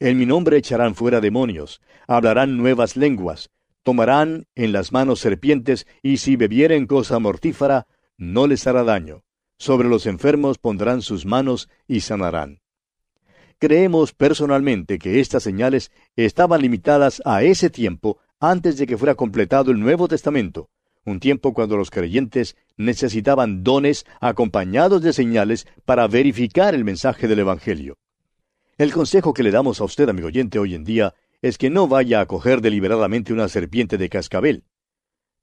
En 0.00 0.16
mi 0.16 0.26
nombre 0.26 0.56
echarán 0.56 0.94
fuera 0.94 1.20
demonios, 1.20 1.80
hablarán 2.06 2.56
nuevas 2.56 2.96
lenguas, 2.96 3.50
tomarán 3.82 4.46
en 4.54 4.72
las 4.72 4.92
manos 4.92 5.20
serpientes, 5.20 5.86
y 6.02 6.18
si 6.18 6.36
bebieren 6.36 6.86
cosa 6.86 7.18
mortífera, 7.18 7.86
no 8.16 8.46
les 8.46 8.66
hará 8.66 8.84
daño. 8.84 9.24
Sobre 9.58 9.88
los 9.88 10.06
enfermos 10.06 10.58
pondrán 10.58 11.02
sus 11.02 11.26
manos 11.26 11.68
y 11.88 12.00
sanarán. 12.00 12.60
Creemos 13.58 14.12
personalmente 14.12 15.00
que 15.00 15.18
estas 15.18 15.42
señales 15.42 15.90
estaban 16.14 16.62
limitadas 16.62 17.20
a 17.24 17.42
ese 17.42 17.70
tiempo 17.70 18.18
antes 18.38 18.78
de 18.78 18.86
que 18.86 18.96
fuera 18.96 19.16
completado 19.16 19.72
el 19.72 19.80
Nuevo 19.80 20.06
Testamento, 20.06 20.70
un 21.04 21.20
tiempo 21.20 21.54
cuando 21.54 21.76
los 21.76 21.90
creyentes 21.90 22.56
necesitaban 22.76 23.64
dones 23.64 24.06
acompañados 24.20 25.02
de 25.02 25.12
señales 25.12 25.66
para 25.84 26.06
verificar 26.06 26.74
el 26.74 26.84
mensaje 26.84 27.28
del 27.28 27.40
Evangelio. 27.40 27.98
El 28.76 28.92
consejo 28.92 29.34
que 29.34 29.42
le 29.42 29.50
damos 29.50 29.80
a 29.80 29.84
usted, 29.84 30.08
amigo 30.08 30.28
oyente, 30.28 30.58
hoy 30.58 30.74
en 30.74 30.84
día 30.84 31.14
es 31.42 31.58
que 31.58 31.70
no 31.70 31.88
vaya 31.88 32.20
a 32.20 32.26
coger 32.26 32.60
deliberadamente 32.60 33.32
una 33.32 33.48
serpiente 33.48 33.98
de 33.98 34.08
cascabel. 34.08 34.64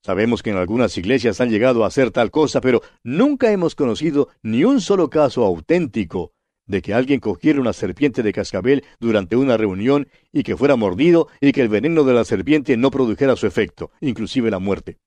Sabemos 0.04 0.44
que 0.44 0.52
en 0.52 0.58
algunas 0.58 0.98
iglesias 0.98 1.42
han 1.42 1.50
llegado 1.50 1.84
a 1.84 1.88
hacer 1.88 2.12
tal 2.12 2.32
cosa, 2.32 2.62
pero 2.62 2.82
nunca 3.04 3.52
hemos 3.52 3.76
conocido 3.76 4.30
ni 4.44 4.64
un 4.64 4.80
solo 4.80 5.10
caso 5.10 5.44
auténtico 5.44 6.34
de 6.68 6.82
que 6.82 6.94
alguien 6.94 7.20
cogiera 7.20 7.60
una 7.60 7.74
serpiente 7.74 8.24
de 8.24 8.34
cascabel 8.34 8.84
durante 9.00 9.36
una 9.36 9.58
reunión 9.58 10.08
y 10.32 10.44
que 10.44 10.58
fuera 10.58 10.76
mordido 10.76 11.28
y 11.42 11.52
que 11.52 11.62
el 11.62 11.70
veneno 11.70 12.04
de 12.04 12.14
la 12.14 12.24
serpiente 12.24 12.78
no 12.78 12.92
produjera 12.92 13.36
su 13.36 13.48
efecto, 13.48 13.92
inclusive 14.02 14.52
la 14.52 14.60
muerte. 14.60 14.98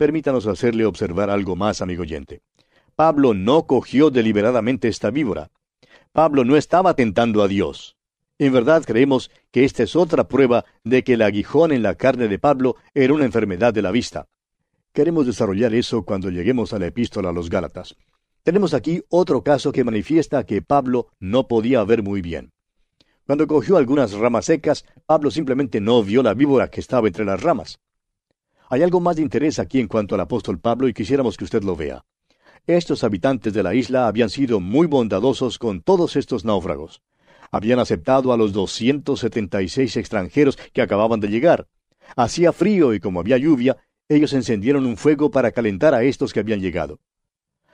Permítanos 0.00 0.46
hacerle 0.46 0.86
observar 0.86 1.28
algo 1.28 1.56
más, 1.56 1.82
amigo 1.82 2.00
oyente. 2.00 2.40
Pablo 2.96 3.34
no 3.34 3.66
cogió 3.66 4.08
deliberadamente 4.08 4.88
esta 4.88 5.10
víbora. 5.10 5.50
Pablo 6.12 6.42
no 6.42 6.56
estaba 6.56 6.94
tentando 6.94 7.42
a 7.42 7.48
Dios. 7.48 7.98
En 8.38 8.50
verdad 8.54 8.82
creemos 8.86 9.30
que 9.50 9.66
esta 9.66 9.82
es 9.82 9.96
otra 9.96 10.26
prueba 10.26 10.64
de 10.84 11.04
que 11.04 11.12
el 11.12 11.20
aguijón 11.20 11.70
en 11.70 11.82
la 11.82 11.96
carne 11.96 12.28
de 12.28 12.38
Pablo 12.38 12.76
era 12.94 13.12
una 13.12 13.26
enfermedad 13.26 13.74
de 13.74 13.82
la 13.82 13.90
vista. 13.90 14.26
Queremos 14.94 15.26
desarrollar 15.26 15.74
eso 15.74 16.02
cuando 16.06 16.30
lleguemos 16.30 16.72
a 16.72 16.78
la 16.78 16.86
epístola 16.86 17.28
a 17.28 17.34
los 17.34 17.50
Gálatas. 17.50 17.94
Tenemos 18.42 18.72
aquí 18.72 19.02
otro 19.10 19.42
caso 19.42 19.70
que 19.70 19.84
manifiesta 19.84 20.46
que 20.46 20.62
Pablo 20.62 21.08
no 21.18 21.46
podía 21.46 21.84
ver 21.84 22.02
muy 22.02 22.22
bien. 22.22 22.52
Cuando 23.26 23.46
cogió 23.46 23.76
algunas 23.76 24.14
ramas 24.14 24.46
secas, 24.46 24.86
Pablo 25.04 25.30
simplemente 25.30 25.78
no 25.78 26.02
vio 26.02 26.22
la 26.22 26.32
víbora 26.32 26.70
que 26.70 26.80
estaba 26.80 27.06
entre 27.06 27.26
las 27.26 27.42
ramas. 27.42 27.78
Hay 28.72 28.84
algo 28.84 29.00
más 29.00 29.16
de 29.16 29.22
interés 29.22 29.58
aquí 29.58 29.80
en 29.80 29.88
cuanto 29.88 30.14
al 30.14 30.20
apóstol 30.20 30.60
Pablo 30.60 30.86
y 30.86 30.94
quisiéramos 30.94 31.36
que 31.36 31.42
usted 31.42 31.64
lo 31.64 31.74
vea. 31.74 32.04
Estos 32.68 33.02
habitantes 33.02 33.52
de 33.52 33.64
la 33.64 33.74
isla 33.74 34.06
habían 34.06 34.30
sido 34.30 34.60
muy 34.60 34.86
bondadosos 34.86 35.58
con 35.58 35.82
todos 35.82 36.14
estos 36.14 36.44
náufragos. 36.44 37.02
Habían 37.50 37.80
aceptado 37.80 38.32
a 38.32 38.36
los 38.36 38.52
276 38.52 39.96
extranjeros 39.96 40.56
que 40.72 40.82
acababan 40.82 41.18
de 41.18 41.26
llegar. 41.26 41.66
Hacía 42.14 42.52
frío 42.52 42.94
y 42.94 43.00
como 43.00 43.18
había 43.18 43.38
lluvia, 43.38 43.76
ellos 44.08 44.32
encendieron 44.34 44.86
un 44.86 44.96
fuego 44.96 45.32
para 45.32 45.50
calentar 45.50 45.92
a 45.92 46.04
estos 46.04 46.32
que 46.32 46.38
habían 46.38 46.60
llegado. 46.60 47.00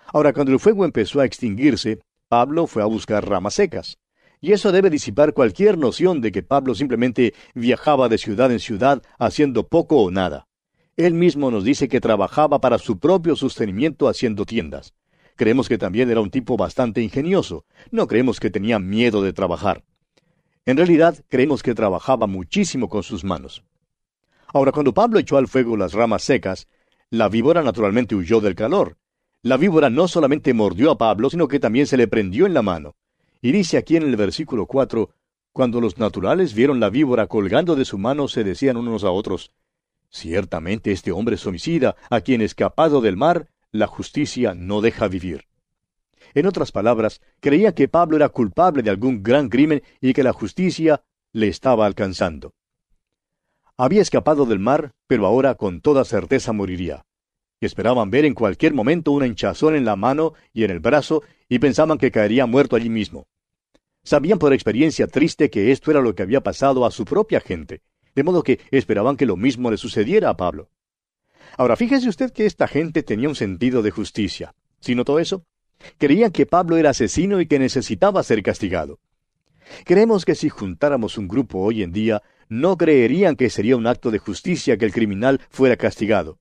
Ahora, 0.06 0.32
cuando 0.32 0.52
el 0.52 0.60
fuego 0.60 0.86
empezó 0.86 1.20
a 1.20 1.26
extinguirse, 1.26 2.00
Pablo 2.28 2.66
fue 2.66 2.82
a 2.82 2.86
buscar 2.86 3.28
ramas 3.28 3.52
secas. 3.52 3.98
Y 4.40 4.52
eso 4.52 4.72
debe 4.72 4.88
disipar 4.88 5.34
cualquier 5.34 5.76
noción 5.76 6.22
de 6.22 6.32
que 6.32 6.42
Pablo 6.42 6.74
simplemente 6.74 7.34
viajaba 7.54 8.08
de 8.08 8.16
ciudad 8.16 8.50
en 8.50 8.60
ciudad 8.60 9.02
haciendo 9.18 9.68
poco 9.68 9.98
o 9.98 10.10
nada. 10.10 10.46
Él 10.96 11.12
mismo 11.12 11.50
nos 11.50 11.62
dice 11.62 11.88
que 11.88 12.00
trabajaba 12.00 12.60
para 12.60 12.78
su 12.78 12.98
propio 12.98 13.36
sostenimiento 13.36 14.08
haciendo 14.08 14.46
tiendas. 14.46 14.94
Creemos 15.36 15.68
que 15.68 15.76
también 15.76 16.10
era 16.10 16.22
un 16.22 16.30
tipo 16.30 16.56
bastante 16.56 17.02
ingenioso. 17.02 17.66
No 17.90 18.06
creemos 18.06 18.40
que 18.40 18.50
tenía 18.50 18.78
miedo 18.78 19.22
de 19.22 19.34
trabajar. 19.34 19.84
En 20.64 20.78
realidad, 20.78 21.22
creemos 21.28 21.62
que 21.62 21.74
trabajaba 21.74 22.26
muchísimo 22.26 22.88
con 22.88 23.02
sus 23.02 23.24
manos. 23.24 23.62
Ahora, 24.46 24.72
cuando 24.72 24.94
Pablo 24.94 25.18
echó 25.18 25.36
al 25.36 25.48
fuego 25.48 25.76
las 25.76 25.92
ramas 25.92 26.22
secas, 26.22 26.66
la 27.10 27.28
víbora 27.28 27.62
naturalmente 27.62 28.14
huyó 28.14 28.40
del 28.40 28.54
calor, 28.54 28.96
la 29.42 29.58
víbora 29.58 29.90
no 29.90 30.08
solamente 30.08 30.54
mordió 30.54 30.90
a 30.90 30.98
Pablo, 30.98 31.30
sino 31.30 31.46
que 31.46 31.60
también 31.60 31.86
se 31.86 31.96
le 31.96 32.08
prendió 32.08 32.46
en 32.46 32.54
la 32.54 32.62
mano. 32.62 32.96
Y 33.42 33.52
dice 33.52 33.76
aquí 33.76 33.96
en 33.96 34.02
el 34.02 34.16
versículo 34.16 34.66
4, 34.66 35.10
cuando 35.52 35.80
los 35.80 35.98
naturales 35.98 36.54
vieron 36.54 36.80
la 36.80 36.90
víbora 36.90 37.26
colgando 37.26 37.76
de 37.76 37.84
su 37.84 37.98
mano, 37.98 38.26
se 38.28 38.42
decían 38.42 38.76
unos 38.76 39.04
a 39.04 39.10
otros, 39.10 39.52
Ciertamente 40.16 40.92
este 40.92 41.12
hombre 41.12 41.34
es 41.34 41.46
homicida, 41.46 41.94
a 42.08 42.22
quien 42.22 42.40
escapado 42.40 43.02
del 43.02 43.18
mar, 43.18 43.50
la 43.70 43.86
justicia 43.86 44.54
no 44.54 44.80
deja 44.80 45.08
vivir. 45.08 45.44
En 46.32 46.46
otras 46.46 46.72
palabras, 46.72 47.20
creía 47.40 47.74
que 47.74 47.86
Pablo 47.86 48.16
era 48.16 48.30
culpable 48.30 48.82
de 48.82 48.88
algún 48.88 49.22
gran 49.22 49.50
crimen 49.50 49.82
y 50.00 50.14
que 50.14 50.22
la 50.22 50.32
justicia 50.32 51.04
le 51.32 51.48
estaba 51.48 51.84
alcanzando. 51.84 52.54
Había 53.76 54.00
escapado 54.00 54.46
del 54.46 54.58
mar, 54.58 54.92
pero 55.06 55.26
ahora 55.26 55.54
con 55.54 55.82
toda 55.82 56.02
certeza 56.06 56.54
moriría 56.54 57.04
esperaban 57.60 58.10
ver 58.10 58.24
en 58.24 58.34
cualquier 58.34 58.74
momento 58.74 59.12
una 59.12 59.26
hinchazón 59.26 59.76
en 59.76 59.84
la 59.84 59.96
mano 59.96 60.34
y 60.52 60.64
en 60.64 60.70
el 60.70 60.80
brazo 60.80 61.22
y 61.48 61.58
pensaban 61.58 61.98
que 61.98 62.10
caería 62.10 62.46
muerto 62.46 62.76
allí 62.76 62.90
mismo. 62.90 63.26
Sabían 64.02 64.38
por 64.38 64.52
experiencia 64.52 65.06
triste 65.06 65.50
que 65.50 65.72
esto 65.72 65.90
era 65.90 66.00
lo 66.00 66.14
que 66.14 66.22
había 66.22 66.42
pasado 66.42 66.84
a 66.86 66.90
su 66.90 67.04
propia 67.04 67.40
gente, 67.40 67.82
de 68.16 68.24
modo 68.24 68.42
que 68.42 68.58
esperaban 68.72 69.16
que 69.16 69.26
lo 69.26 69.36
mismo 69.36 69.70
le 69.70 69.76
sucediera 69.76 70.30
a 70.30 70.36
Pablo. 70.36 70.70
Ahora 71.56 71.76
fíjese 71.76 72.08
usted 72.08 72.32
que 72.32 72.46
esta 72.46 72.66
gente 72.66 73.02
tenía 73.02 73.28
un 73.28 73.36
sentido 73.36 73.82
de 73.82 73.92
justicia. 73.92 74.54
¿Sí 74.80 74.94
notó 74.94 75.20
eso? 75.20 75.44
Creían 75.98 76.32
que 76.32 76.46
Pablo 76.46 76.76
era 76.78 76.90
asesino 76.90 77.40
y 77.40 77.46
que 77.46 77.58
necesitaba 77.58 78.22
ser 78.22 78.42
castigado. 78.42 78.98
Creemos 79.84 80.24
que 80.24 80.34
si 80.34 80.48
juntáramos 80.48 81.18
un 81.18 81.28
grupo 81.28 81.58
hoy 81.58 81.82
en 81.82 81.92
día, 81.92 82.22
no 82.48 82.76
creerían 82.76 83.36
que 83.36 83.50
sería 83.50 83.76
un 83.76 83.86
acto 83.86 84.10
de 84.10 84.18
justicia 84.18 84.76
que 84.76 84.84
el 84.84 84.92
criminal 84.92 85.40
fuera 85.50 85.76
castigado. 85.76 86.38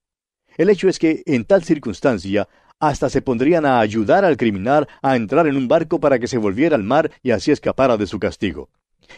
El 0.58 0.70
hecho 0.70 0.88
es 0.88 1.00
que, 1.00 1.24
en 1.26 1.44
tal 1.44 1.64
circunstancia, 1.64 2.48
hasta 2.80 3.10
se 3.10 3.22
pondrían 3.22 3.66
a 3.66 3.80
ayudar 3.80 4.24
al 4.24 4.38
criminal 4.38 4.88
a 5.02 5.16
entrar 5.16 5.48
en 5.48 5.58
un 5.58 5.68
barco 5.68 6.00
para 6.00 6.20
que 6.20 6.28
se 6.28 6.38
volviera 6.38 6.76
al 6.76 6.84
mar 6.84 7.12
y 7.24 7.32
así 7.32 7.52
escapara 7.52 7.98
de 7.98 8.08
su 8.08 8.20
castigo. 8.20 8.70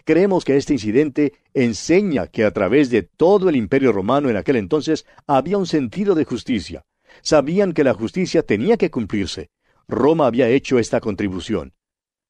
Creemos 0.05 0.45
que 0.45 0.57
este 0.57 0.73
incidente 0.73 1.33
enseña 1.53 2.27
que 2.27 2.45
a 2.45 2.51
través 2.51 2.89
de 2.89 3.03
todo 3.03 3.49
el 3.49 3.55
imperio 3.55 3.91
romano 3.91 4.29
en 4.29 4.37
aquel 4.37 4.55
entonces 4.55 5.05
había 5.25 5.57
un 5.57 5.67
sentido 5.67 6.15
de 6.15 6.25
justicia. 6.25 6.85
Sabían 7.21 7.73
que 7.73 7.83
la 7.83 7.93
justicia 7.93 8.43
tenía 8.43 8.77
que 8.77 8.91
cumplirse. 8.91 9.49
Roma 9.87 10.27
había 10.27 10.49
hecho 10.49 10.79
esta 10.79 10.99
contribución. 10.99 11.73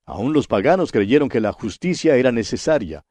Aún 0.06 0.32
los 0.34 0.48
paganos 0.48 0.92
creyeron 0.92 1.28
que 1.28 1.42
la 1.42 1.52
justicia 1.52 2.16
era 2.16 2.32
necesaria. 2.32 3.04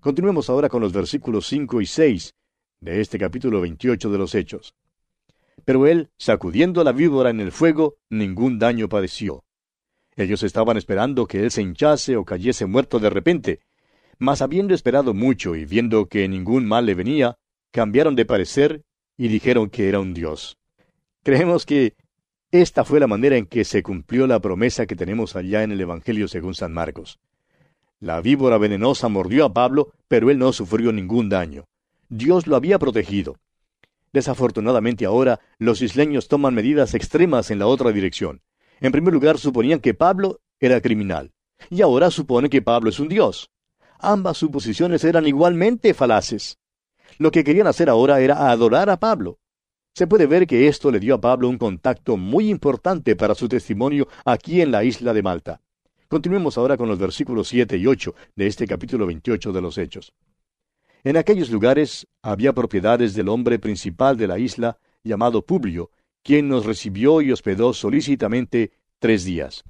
Continuemos 0.00 0.50
ahora 0.50 0.68
con 0.68 0.80
los 0.80 0.92
versículos 0.92 1.46
5 1.46 1.80
y 1.80 1.86
6 1.86 2.34
de 2.80 3.00
este 3.00 3.18
capítulo 3.18 3.60
28 3.60 4.10
de 4.10 4.18
los 4.18 4.34
Hechos. 4.34 4.74
Pero 5.64 5.86
él, 5.86 6.10
sacudiendo 6.18 6.82
la 6.82 6.90
víbora 6.90 7.30
en 7.30 7.40
el 7.40 7.52
fuego, 7.52 7.96
ningún 8.10 8.58
daño 8.58 8.88
padeció. 8.88 9.44
Ellos 10.16 10.42
estaban 10.42 10.76
esperando 10.76 11.26
que 11.26 11.44
él 11.44 11.50
se 11.50 11.62
hinchase 11.62 12.16
o 12.16 12.24
cayese 12.24 12.66
muerto 12.66 12.98
de 12.98 13.10
repente, 13.10 13.60
mas 14.22 14.40
habiendo 14.40 14.72
esperado 14.72 15.14
mucho 15.14 15.56
y 15.56 15.64
viendo 15.64 16.06
que 16.06 16.28
ningún 16.28 16.64
mal 16.64 16.86
le 16.86 16.94
venía, 16.94 17.38
cambiaron 17.72 18.14
de 18.14 18.24
parecer 18.24 18.84
y 19.16 19.26
dijeron 19.26 19.68
que 19.68 19.88
era 19.88 19.98
un 19.98 20.14
dios. 20.14 20.58
Creemos 21.24 21.66
que 21.66 21.96
esta 22.52 22.84
fue 22.84 23.00
la 23.00 23.08
manera 23.08 23.36
en 23.36 23.46
que 23.46 23.64
se 23.64 23.82
cumplió 23.82 24.28
la 24.28 24.38
promesa 24.38 24.86
que 24.86 24.94
tenemos 24.94 25.34
allá 25.34 25.64
en 25.64 25.72
el 25.72 25.80
Evangelio 25.80 26.28
según 26.28 26.54
San 26.54 26.72
Marcos. 26.72 27.18
La 27.98 28.20
víbora 28.20 28.58
venenosa 28.58 29.08
mordió 29.08 29.44
a 29.44 29.52
Pablo, 29.52 29.90
pero 30.06 30.30
él 30.30 30.38
no 30.38 30.52
sufrió 30.52 30.92
ningún 30.92 31.28
daño. 31.28 31.64
Dios 32.08 32.46
lo 32.46 32.54
había 32.54 32.78
protegido. 32.78 33.38
Desafortunadamente 34.12 35.04
ahora 35.04 35.40
los 35.58 35.82
isleños 35.82 36.28
toman 36.28 36.54
medidas 36.54 36.94
extremas 36.94 37.50
en 37.50 37.58
la 37.58 37.66
otra 37.66 37.90
dirección. 37.90 38.40
En 38.80 38.92
primer 38.92 39.12
lugar 39.12 39.38
suponían 39.38 39.80
que 39.80 39.94
Pablo 39.94 40.38
era 40.60 40.80
criminal, 40.80 41.32
y 41.70 41.82
ahora 41.82 42.12
supone 42.12 42.48
que 42.48 42.62
Pablo 42.62 42.88
es 42.88 43.00
un 43.00 43.08
dios. 43.08 43.48
Ambas 44.04 44.36
suposiciones 44.36 45.04
eran 45.04 45.28
igualmente 45.28 45.94
falaces. 45.94 46.58
Lo 47.18 47.30
que 47.30 47.44
querían 47.44 47.68
hacer 47.68 47.88
ahora 47.88 48.20
era 48.20 48.50
adorar 48.50 48.90
a 48.90 48.98
Pablo. 48.98 49.38
Se 49.94 50.08
puede 50.08 50.26
ver 50.26 50.48
que 50.48 50.66
esto 50.66 50.90
le 50.90 50.98
dio 50.98 51.14
a 51.14 51.20
Pablo 51.20 51.48
un 51.48 51.56
contacto 51.56 52.16
muy 52.16 52.48
importante 52.48 53.14
para 53.14 53.36
su 53.36 53.48
testimonio 53.48 54.08
aquí 54.24 54.60
en 54.60 54.72
la 54.72 54.82
isla 54.82 55.12
de 55.12 55.22
Malta. 55.22 55.60
Continuemos 56.08 56.58
ahora 56.58 56.76
con 56.76 56.88
los 56.88 56.98
versículos 56.98 57.46
7 57.46 57.76
y 57.76 57.86
8 57.86 58.12
de 58.34 58.48
este 58.48 58.66
capítulo 58.66 59.06
28 59.06 59.52
de 59.52 59.60
los 59.60 59.78
Hechos. 59.78 60.12
En 61.04 61.16
aquellos 61.16 61.50
lugares 61.50 62.08
había 62.22 62.52
propiedades 62.52 63.14
del 63.14 63.28
hombre 63.28 63.60
principal 63.60 64.16
de 64.16 64.26
la 64.26 64.36
isla, 64.40 64.78
llamado 65.04 65.46
Publio, 65.46 65.92
quien 66.24 66.48
nos 66.48 66.66
recibió 66.66 67.22
y 67.22 67.30
hospedó 67.30 67.72
solícitamente 67.72 68.72
tres 68.98 69.24
días. 69.24 69.62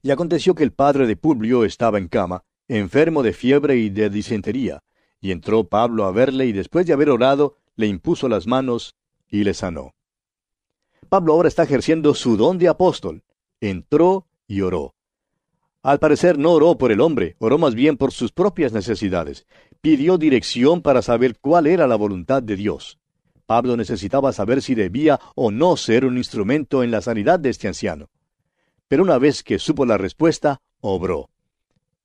Y 0.00 0.12
aconteció 0.12 0.54
que 0.54 0.62
el 0.62 0.72
padre 0.72 1.08
de 1.08 1.16
Publio 1.16 1.64
estaba 1.64 1.98
en 1.98 2.06
cama, 2.06 2.44
enfermo 2.76 3.22
de 3.22 3.32
fiebre 3.32 3.76
y 3.76 3.90
de 3.90 4.10
disentería, 4.10 4.82
y 5.20 5.30
entró 5.30 5.64
Pablo 5.64 6.04
a 6.04 6.12
verle 6.12 6.46
y 6.46 6.52
después 6.52 6.86
de 6.86 6.92
haber 6.92 7.10
orado, 7.10 7.56
le 7.76 7.86
impuso 7.86 8.28
las 8.28 8.46
manos 8.46 8.96
y 9.28 9.44
le 9.44 9.54
sanó. 9.54 9.94
Pablo 11.08 11.34
ahora 11.34 11.48
está 11.48 11.62
ejerciendo 11.62 12.14
su 12.14 12.36
don 12.36 12.58
de 12.58 12.68
apóstol. 12.68 13.22
Entró 13.60 14.26
y 14.46 14.62
oró. 14.62 14.94
Al 15.82 15.98
parecer 15.98 16.38
no 16.38 16.52
oró 16.52 16.78
por 16.78 16.92
el 16.92 17.00
hombre, 17.00 17.36
oró 17.38 17.58
más 17.58 17.74
bien 17.74 17.96
por 17.96 18.12
sus 18.12 18.32
propias 18.32 18.72
necesidades. 18.72 19.46
Pidió 19.80 20.16
dirección 20.16 20.80
para 20.80 21.02
saber 21.02 21.38
cuál 21.40 21.66
era 21.66 21.86
la 21.86 21.96
voluntad 21.96 22.42
de 22.42 22.56
Dios. 22.56 22.98
Pablo 23.46 23.76
necesitaba 23.76 24.32
saber 24.32 24.62
si 24.62 24.74
debía 24.74 25.20
o 25.34 25.50
no 25.50 25.76
ser 25.76 26.04
un 26.04 26.16
instrumento 26.16 26.82
en 26.82 26.90
la 26.90 27.02
sanidad 27.02 27.40
de 27.40 27.50
este 27.50 27.68
anciano. 27.68 28.08
Pero 28.88 29.02
una 29.02 29.18
vez 29.18 29.42
que 29.42 29.58
supo 29.58 29.84
la 29.84 29.98
respuesta, 29.98 30.62
obró. 30.80 31.28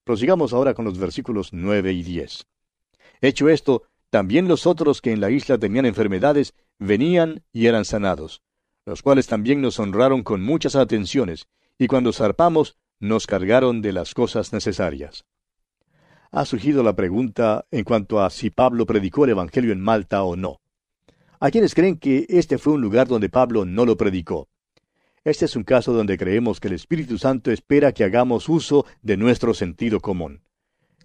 Prosigamos 0.08 0.54
ahora 0.54 0.74
con 0.74 0.86
los 0.86 0.98
versículos 0.98 1.52
nueve 1.52 1.92
y 1.92 2.02
diez. 2.02 2.48
Hecho 3.20 3.50
esto, 3.50 3.84
también 4.10 4.48
los 4.48 4.66
otros 4.66 5.02
que 5.02 5.12
en 5.12 5.20
la 5.20 5.30
isla 5.30 5.58
tenían 5.58 5.86
enfermedades 5.86 6.54
venían 6.80 7.44
y 7.52 7.66
eran 7.66 7.84
sanados, 7.84 8.42
los 8.86 9.02
cuales 9.02 9.28
también 9.28 9.62
nos 9.62 9.80
honraron 9.82 10.24
con 10.24 10.42
muchas 10.42 10.78
atenciones, 10.78 11.50
y 11.78 11.88
cuando 11.88 12.14
zarpamos 12.14 12.78
nos 13.02 13.28
cargaron 13.28 13.82
de 13.82 13.92
las 13.92 14.14
cosas 14.14 14.54
necesarias. 14.54 15.26
ha 16.32 16.46
surgido 16.46 16.84
la 16.84 16.96
pregunta 16.96 17.66
en 17.70 17.84
cuanto 17.84 18.22
a 18.22 18.30
si 18.30 18.50
Pablo 18.50 18.86
predicó 18.86 19.26
el 19.26 19.32
Evangelio 19.32 19.74
en 19.74 19.82
Malta 19.82 20.24
o 20.24 20.38
no. 20.38 20.62
Hay 21.42 21.52
quienes 21.52 21.76
creen 21.76 21.98
que 21.98 22.26
este 22.30 22.58
fue 22.58 22.72
un 22.72 22.82
lugar 22.82 23.10
donde 23.10 23.28
Pablo 23.28 23.66
no 23.66 23.86
lo 23.86 23.98
predicó. 23.98 24.48
Este 25.27 25.43
es 25.43 25.57
un 25.57 25.63
caso 25.63 25.91
donde 25.91 26.17
creemos 26.17 26.62
que 26.62 26.69
el 26.69 26.74
Espíritu 26.74 27.17
Santo 27.17 27.51
espera 27.51 27.91
que 27.91 28.05
hagamos 28.05 28.48
uso 28.48 28.86
de 29.01 29.17
nuestro 29.17 29.53
sentido 29.53 30.00
común. 30.00 30.41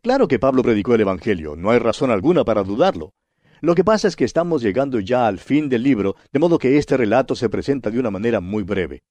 Claro 0.00 0.28
que 0.28 0.38
Pablo 0.38 0.62
predicó 0.62 0.94
el 0.94 1.00
Evangelio, 1.00 1.56
no 1.56 1.72
hay 1.72 1.80
razón 1.80 2.12
alguna 2.12 2.44
para 2.44 2.62
dudarlo. 2.62 3.14
Lo 3.60 3.74
que 3.74 3.82
pasa 3.82 4.06
es 4.06 4.14
que 4.14 4.24
estamos 4.24 4.62
llegando 4.62 5.00
ya 5.00 5.26
al 5.26 5.40
fin 5.40 5.68
del 5.68 5.82
libro, 5.82 6.14
de 6.32 6.38
modo 6.38 6.60
que 6.60 6.78
este 6.78 6.96
relato 6.96 7.34
se 7.34 7.48
presenta 7.48 7.90
de 7.90 7.98
una 7.98 8.12
manera 8.12 8.40
muy 8.40 8.62
breve. 8.62 9.02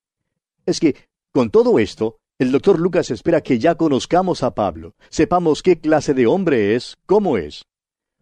Es 0.65 0.79
que, 0.79 0.95
con 1.33 1.49
todo 1.49 1.77
esto, 1.77 2.15
el 2.39 2.53
doctor 2.53 2.79
Lucas 2.79 3.11
espera 3.11 3.41
que 3.41 3.59
ya 3.59 3.75
conozcamos 3.75 4.43
a 4.43 4.55
Pablo, 4.55 4.95
sepamos 5.09 5.61
qué 5.61 5.77
clase 5.77 6.13
de 6.13 6.25
hombre 6.25 6.73
es, 6.73 6.97
cómo 7.05 7.37
es. 7.37 7.65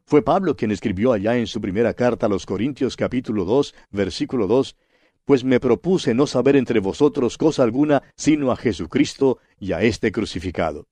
Fue 0.06 0.24
Pablo 0.24 0.56
quien 0.56 0.72
escribió 0.72 1.14
allá 1.14 1.38
en 1.38 1.46
su 1.46 1.62
primera 1.62 1.94
carta 1.94 2.26
a 2.26 2.30
los 2.30 2.48
Corintios 2.48 2.96
capítulo 2.96 3.46
2, 3.46 3.76
versículo 3.92 4.48
2, 4.48 4.76
Pues 5.30 5.44
me 5.44 5.60
propuse 5.60 6.16
no 6.16 6.26
saber 6.26 6.56
entre 6.56 6.80
vosotros 6.80 7.38
cosa 7.38 7.62
alguna 7.62 8.02
sino 8.16 8.52
a 8.52 8.56
Jesucristo 8.56 9.38
y 9.60 9.74
a 9.74 9.84
este 9.84 10.12
crucificado. 10.12 10.88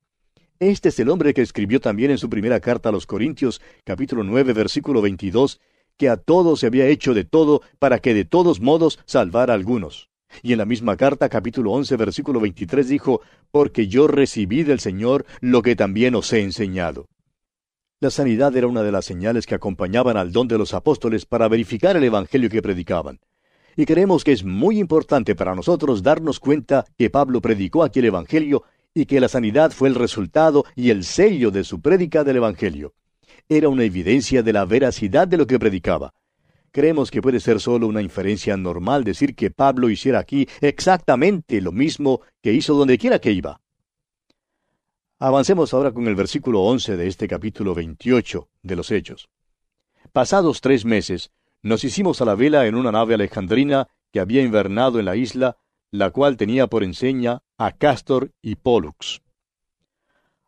Este 0.59 0.89
es 0.89 0.99
el 0.99 1.09
hombre 1.09 1.33
que 1.33 1.41
escribió 1.41 1.81
también 1.81 2.11
en 2.11 2.19
su 2.19 2.29
primera 2.29 2.59
carta 2.59 2.89
a 2.89 2.91
los 2.91 3.07
Corintios 3.07 3.63
capítulo 3.83 4.21
9, 4.23 4.53
versículo 4.53 5.01
22, 5.01 5.59
que 5.97 6.07
a 6.09 6.17
todos 6.17 6.59
se 6.59 6.67
había 6.67 6.85
hecho 6.85 7.15
de 7.15 7.23
todo 7.23 7.63
para 7.79 7.97
que 7.97 8.13
de 8.13 8.25
todos 8.25 8.61
modos 8.61 8.99
salvara 9.07 9.53
a 9.53 9.55
algunos. 9.55 10.11
Y 10.43 10.51
en 10.51 10.59
la 10.59 10.65
misma 10.65 10.97
carta, 10.97 11.29
capítulo 11.29 11.71
11, 11.71 11.95
versículo 11.95 12.39
23, 12.39 12.87
dijo, 12.87 13.21
Porque 13.49 13.87
yo 13.87 14.07
recibí 14.07 14.61
del 14.61 14.79
Señor 14.79 15.25
lo 15.41 15.63
que 15.63 15.75
también 15.75 16.13
os 16.13 16.31
he 16.31 16.43
enseñado. 16.43 17.07
La 17.99 18.11
sanidad 18.11 18.55
era 18.55 18.67
una 18.67 18.83
de 18.83 18.91
las 18.91 19.05
señales 19.05 19.47
que 19.47 19.55
acompañaban 19.55 20.15
al 20.15 20.31
don 20.31 20.47
de 20.47 20.59
los 20.59 20.75
apóstoles 20.75 21.25
para 21.25 21.47
verificar 21.47 21.97
el 21.97 22.03
Evangelio 22.03 22.51
que 22.51 22.61
predicaban. 22.61 23.19
Y 23.77 23.85
creemos 23.85 24.23
que 24.23 24.31
es 24.31 24.43
muy 24.43 24.79
importante 24.79 25.35
para 25.35 25.53
nosotros 25.53 26.01
darnos 26.01 26.39
cuenta 26.39 26.83
que 26.97 27.11
Pablo 27.11 27.41
predicó 27.41 27.83
aquel 27.83 28.05
Evangelio 28.05 28.63
y 28.95 29.05
que 29.05 29.19
la 29.19 29.27
sanidad 29.27 29.71
fue 29.71 29.87
el 29.87 29.93
resultado 29.93 30.65
y 30.75 30.89
el 30.89 31.03
sello 31.03 31.51
de 31.51 31.63
su 31.63 31.79
prédica 31.79 32.23
del 32.23 32.37
Evangelio. 32.37 32.95
Era 33.47 33.69
una 33.69 33.83
evidencia 33.83 34.41
de 34.41 34.51
la 34.51 34.65
veracidad 34.65 35.27
de 35.27 35.37
lo 35.37 35.45
que 35.45 35.59
predicaba. 35.59 36.15
Creemos 36.71 37.11
que 37.11 37.21
puede 37.21 37.39
ser 37.39 37.59
solo 37.59 37.87
una 37.87 38.01
inferencia 38.01 38.57
normal 38.57 39.03
decir 39.03 39.35
que 39.35 39.51
Pablo 39.51 39.91
hiciera 39.91 40.17
aquí 40.17 40.47
exactamente 40.59 41.61
lo 41.61 41.71
mismo 41.71 42.21
que 42.41 42.53
hizo 42.53 42.73
donde 42.73 42.97
quiera 42.97 43.19
que 43.19 43.31
iba. 43.31 43.61
Avancemos 45.19 45.75
ahora 45.75 45.91
con 45.91 46.07
el 46.07 46.15
versículo 46.15 46.63
11 46.63 46.97
de 46.97 47.07
este 47.07 47.27
capítulo 47.27 47.75
28 47.75 48.49
de 48.63 48.75
los 48.75 48.89
Hechos. 48.89 49.29
Pasados 50.11 50.61
tres 50.61 50.83
meses, 50.83 51.31
nos 51.61 51.83
hicimos 51.83 52.21
a 52.21 52.25
la 52.25 52.35
vela 52.35 52.67
en 52.67 52.75
una 52.75 52.91
nave 52.91 53.15
alejandrina 53.15 53.87
que 54.11 54.19
había 54.19 54.41
invernado 54.41 54.99
en 54.99 55.05
la 55.05 55.15
isla, 55.15 55.57
la 55.91 56.11
cual 56.11 56.37
tenía 56.37 56.67
por 56.67 56.83
enseña 56.83 57.41
a 57.57 57.71
Castor 57.71 58.31
y 58.41 58.55
Pollux. 58.55 59.21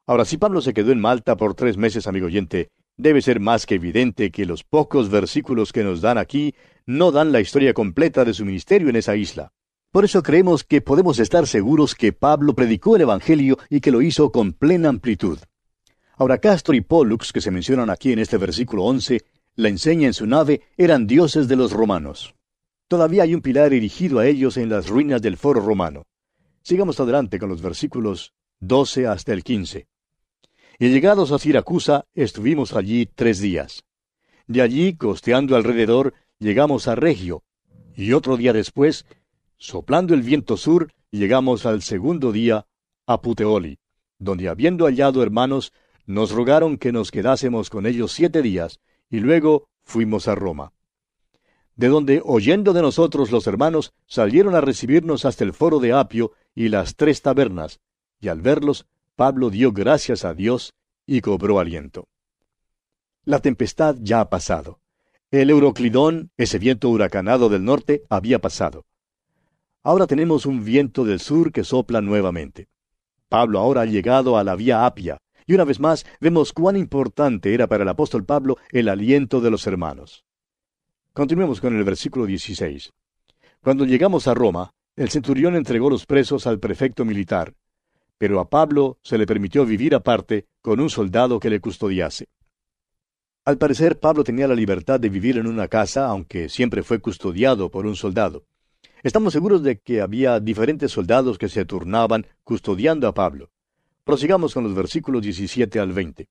Ahora, 0.05 0.25
si 0.25 0.37
Pablo 0.37 0.61
se 0.61 0.73
quedó 0.73 0.91
en 0.91 0.99
Malta 0.99 1.37
por 1.37 1.53
tres 1.53 1.77
meses, 1.77 2.07
amigo 2.07 2.25
oyente, 2.25 2.71
debe 2.97 3.21
ser 3.21 3.39
más 3.39 3.65
que 3.65 3.75
evidente 3.75 4.31
que 4.31 4.45
los 4.45 4.63
pocos 4.63 5.09
versículos 5.09 5.71
que 5.71 5.83
nos 5.83 6.01
dan 6.01 6.17
aquí 6.17 6.55
no 6.85 7.11
dan 7.11 7.31
la 7.31 7.39
historia 7.39 7.73
completa 7.73 8.25
de 8.25 8.33
su 8.33 8.45
ministerio 8.45 8.89
en 8.89 8.95
esa 8.95 9.15
isla. 9.15 9.53
Por 9.91 10.05
eso 10.05 10.21
creemos 10.21 10.63
que 10.63 10.81
podemos 10.81 11.19
estar 11.19 11.47
seguros 11.47 11.95
que 11.95 12.11
Pablo 12.11 12.53
predicó 12.53 12.95
el 12.95 13.03
Evangelio 13.03 13.57
y 13.69 13.79
que 13.81 13.91
lo 13.91 14.01
hizo 14.01 14.31
con 14.31 14.53
plena 14.53 14.89
amplitud. 14.89 15.39
Ahora 16.15 16.37
Castro 16.37 16.75
y 16.75 16.81
Pollux, 16.81 17.31
que 17.31 17.41
se 17.41 17.49
mencionan 17.49 17.89
aquí 17.89 18.11
en 18.11 18.19
este 18.19 18.37
versículo 18.37 18.83
11, 18.83 19.23
la 19.59 19.67
enseña 19.67 20.07
en 20.07 20.13
su 20.13 20.25
nave, 20.25 20.61
eran 20.77 21.05
dioses 21.05 21.49
de 21.49 21.57
los 21.57 21.73
romanos. 21.73 22.33
Todavía 22.87 23.23
hay 23.23 23.35
un 23.35 23.41
pilar 23.41 23.73
erigido 23.73 24.19
a 24.19 24.25
ellos 24.25 24.55
en 24.55 24.69
las 24.69 24.87
ruinas 24.87 25.21
del 25.21 25.35
foro 25.35 25.59
romano. 25.59 26.05
Sigamos 26.63 26.97
adelante 27.01 27.39
con 27.39 27.49
los 27.49 27.61
versículos 27.61 28.33
12 28.61 29.07
hasta 29.07 29.33
el 29.33 29.43
15. 29.43 29.85
Y 30.79 30.89
llegados 30.89 31.33
a 31.33 31.39
Siracusa, 31.39 32.05
estuvimos 32.13 32.73
allí 32.73 33.05
tres 33.05 33.41
días. 33.41 33.83
De 34.47 34.61
allí, 34.61 34.95
costeando 34.95 35.57
alrededor, 35.57 36.13
llegamos 36.39 36.87
a 36.87 36.95
Regio, 36.95 37.43
y 37.97 38.13
otro 38.13 38.37
día 38.37 38.53
después 38.53 39.05
Soplando 39.57 40.13
el 40.13 40.21
viento 40.21 40.55
sur, 40.55 40.93
llegamos 41.11 41.65
al 41.65 41.81
segundo 41.81 42.31
día 42.31 42.65
a 43.05 43.21
Puteoli, 43.21 43.77
donde 44.17 44.47
habiendo 44.47 44.85
hallado 44.85 45.21
hermanos, 45.21 45.73
nos 46.05 46.31
rogaron 46.31 46.77
que 46.77 46.93
nos 46.93 47.11
quedásemos 47.11 47.69
con 47.69 47.85
ellos 47.85 48.13
siete 48.13 48.41
días, 48.41 48.79
y 49.09 49.19
luego 49.19 49.69
fuimos 49.83 50.27
a 50.27 50.35
Roma. 50.35 50.73
De 51.75 51.87
donde, 51.87 52.21
oyendo 52.25 52.73
de 52.73 52.81
nosotros 52.81 53.31
los 53.31 53.47
hermanos, 53.47 53.93
salieron 54.05 54.55
a 54.55 54.61
recibirnos 54.61 55.25
hasta 55.25 55.43
el 55.43 55.53
foro 55.53 55.79
de 55.79 55.93
Apio 55.93 56.33
y 56.53 56.69
las 56.69 56.95
tres 56.95 57.21
tabernas, 57.21 57.79
y 58.19 58.27
al 58.27 58.41
verlos, 58.41 58.85
Pablo 59.15 59.49
dio 59.49 59.71
gracias 59.71 60.25
a 60.25 60.33
Dios 60.33 60.73
y 61.05 61.21
cobró 61.21 61.59
aliento. 61.59 62.07
La 63.23 63.39
tempestad 63.39 63.95
ya 63.99 64.21
ha 64.21 64.29
pasado. 64.29 64.79
El 65.31 65.49
Euroclidón, 65.49 66.31
ese 66.37 66.59
viento 66.59 66.89
huracanado 66.89 67.49
del 67.49 67.63
norte, 67.63 68.03
había 68.09 68.39
pasado. 68.39 68.85
Ahora 69.83 70.07
tenemos 70.07 70.45
un 70.45 70.63
viento 70.65 71.05
del 71.05 71.19
sur 71.19 71.51
que 71.51 71.63
sopla 71.63 72.01
nuevamente. 72.01 72.67
Pablo 73.29 73.59
ahora 73.59 73.81
ha 73.81 73.85
llegado 73.85 74.37
a 74.37 74.43
la 74.43 74.55
vía 74.55 74.85
Apia, 74.85 75.21
y 75.49 75.55
una 75.55 75.63
vez 75.63 75.79
más 75.79 76.05
vemos 76.21 76.53
cuán 76.53 76.77
importante 76.77 77.55
era 77.55 77.65
para 77.65 77.81
el 77.81 77.89
apóstol 77.89 78.23
Pablo 78.23 78.57
el 78.71 78.87
aliento 78.87 79.41
de 79.41 79.49
los 79.49 79.65
hermanos. 79.65 80.23
Continuemos 81.11 81.59
con 81.59 81.75
el 81.75 81.83
versículo 81.83 82.27
16. 82.27 82.93
Cuando 83.59 83.83
llegamos 83.83 84.27
a 84.27 84.35
Roma, 84.35 84.69
el 84.95 85.09
centurión 85.09 85.55
entregó 85.55 85.89
los 85.89 86.05
presos 86.05 86.45
al 86.45 86.59
prefecto 86.59 87.03
militar, 87.03 87.55
pero 88.19 88.39
a 88.39 88.47
Pablo 88.47 88.99
se 89.01 89.17
le 89.17 89.25
permitió 89.25 89.65
vivir 89.65 89.95
aparte 89.95 90.45
con 90.61 90.79
un 90.79 90.91
soldado 90.91 91.39
que 91.39 91.49
le 91.49 91.59
custodiase. 91.59 92.27
Al 93.43 93.57
parecer, 93.57 93.99
Pablo 93.99 94.23
tenía 94.23 94.47
la 94.47 94.53
libertad 94.53 94.99
de 94.99 95.09
vivir 95.09 95.39
en 95.39 95.47
una 95.47 95.67
casa, 95.67 96.05
aunque 96.05 96.47
siempre 96.47 96.83
fue 96.83 96.99
custodiado 96.99 97.71
por 97.71 97.87
un 97.87 97.95
soldado. 97.95 98.45
Estamos 99.01 99.33
seguros 99.33 99.63
de 99.63 99.79
que 99.79 100.01
había 100.01 100.39
diferentes 100.39 100.91
soldados 100.91 101.39
que 101.39 101.49
se 101.49 101.65
turnaban 101.65 102.27
custodiando 102.43 103.07
a 103.07 103.15
Pablo. 103.15 103.49
Prosigamos 104.09 104.55
con 104.55 104.63
los 104.63 104.73
versículos 104.73 105.21
17 105.21 105.79
al 105.79 105.93
20. 105.93 106.27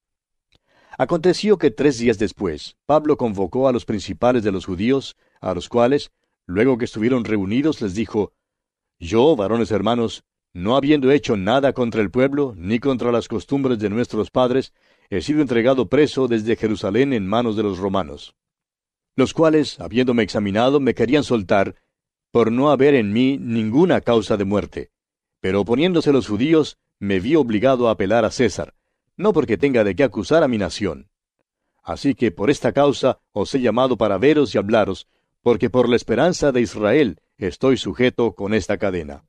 Aconteció 0.99 1.59
que 1.59 1.71
tres 1.71 1.97
días 1.99 2.19
después, 2.19 2.77
Pablo 2.87 3.17
convocó 3.17 3.69
a 3.69 3.73
los 3.73 3.85
principales 3.85 4.43
de 4.43 4.51
los 4.51 4.67
judíos, 4.67 5.17
a 5.41 5.55
los 5.55 5.69
cuales, 5.69 6.11
luego 6.45 6.77
que 6.77 6.87
estuvieron 6.87 7.25
reunidos, 7.25 7.81
les 7.81 7.95
dijo, 7.95 8.33
Yo, 8.99 9.37
varones 9.37 9.71
hermanos, 9.71 10.25
no 10.53 10.75
habiendo 10.75 11.13
hecho 11.13 11.37
nada 11.37 11.73
contra 11.73 12.03
el 12.03 12.11
pueblo, 12.11 12.53
ni 12.57 12.81
contra 12.81 13.13
las 13.13 13.29
costumbres 13.29 13.79
de 13.79 13.91
nuestros 13.91 14.33
padres, 14.33 14.73
he 15.09 15.21
sido 15.21 15.41
entregado 15.41 15.89
preso 15.89 16.27
desde 16.27 16.57
Jerusalén 16.57 17.13
en 17.13 17.29
manos 17.29 17.55
de 17.55 17.63
los 17.63 17.79
romanos. 17.79 18.35
Los 19.15 19.33
cuales, 19.33 19.79
habiéndome 19.79 20.25
examinado, 20.25 20.81
me 20.81 20.95
querían 20.95 21.23
soltar, 21.23 21.77
por 22.33 22.51
no 22.51 22.73
haber 22.73 22.97
en 22.97 23.13
mí 23.13 23.39
ninguna 23.39 24.01
causa 24.01 24.37
de 24.37 24.45
muerte. 24.45 24.91
Pero 25.41 25.61
oponiéndose 25.61 26.11
los 26.13 26.27
judíos, 26.27 26.77
me 26.99 27.21
vi 27.21 27.37
obligado 27.37 27.89
a 27.89 27.93
apelar 27.93 28.25
a 28.25 28.31
César, 28.31 28.75
no 29.17 29.33
porque 29.33 29.57
tenga 29.57 29.85
de 29.85 29.95
qué 29.95 30.05
acusar 30.05 30.43
a 30.43 30.49
mi 30.49 30.59
nación. 30.59 31.09
Así 31.83 32.15
que 32.15 32.31
por 32.31 32.51
esta 32.51 32.73
causa 32.73 33.21
os 33.33 33.55
he 33.55 33.61
llamado 33.61 33.97
para 33.97 34.19
veros 34.19 34.55
y 34.55 34.59
hablaros, 34.59 35.09
porque 35.43 35.71
por 35.71 35.89
la 35.89 35.97
esperanza 35.97 36.53
de 36.53 36.61
Israel 36.61 37.21
estoy 37.37 37.77
sujeto 37.77 38.35
con 38.35 38.53
esta 38.53 38.79
cadena. 38.79 39.25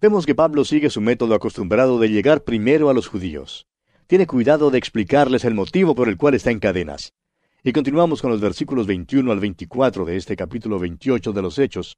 Vemos 0.00 0.26
que 0.26 0.34
Pablo 0.34 0.64
sigue 0.64 0.90
su 0.90 1.00
método 1.00 1.34
acostumbrado 1.34 1.98
de 1.98 2.10
llegar 2.10 2.44
primero 2.44 2.90
a 2.90 2.94
los 2.94 3.06
judíos. 3.06 3.66
Tiene 4.06 4.26
cuidado 4.26 4.70
de 4.70 4.78
explicarles 4.78 5.44
el 5.44 5.54
motivo 5.54 5.94
por 5.94 6.08
el 6.08 6.16
cual 6.16 6.34
está 6.34 6.50
en 6.50 6.58
cadenas. 6.58 7.14
Y 7.62 7.72
continuamos 7.72 8.20
con 8.20 8.30
los 8.30 8.40
versículos 8.40 8.86
21 8.86 9.32
al 9.32 9.40
24 9.40 10.04
de 10.04 10.16
este 10.16 10.36
capítulo 10.36 10.78
28 10.78 11.32
de 11.32 11.42
los 11.42 11.58
Hechos. 11.58 11.96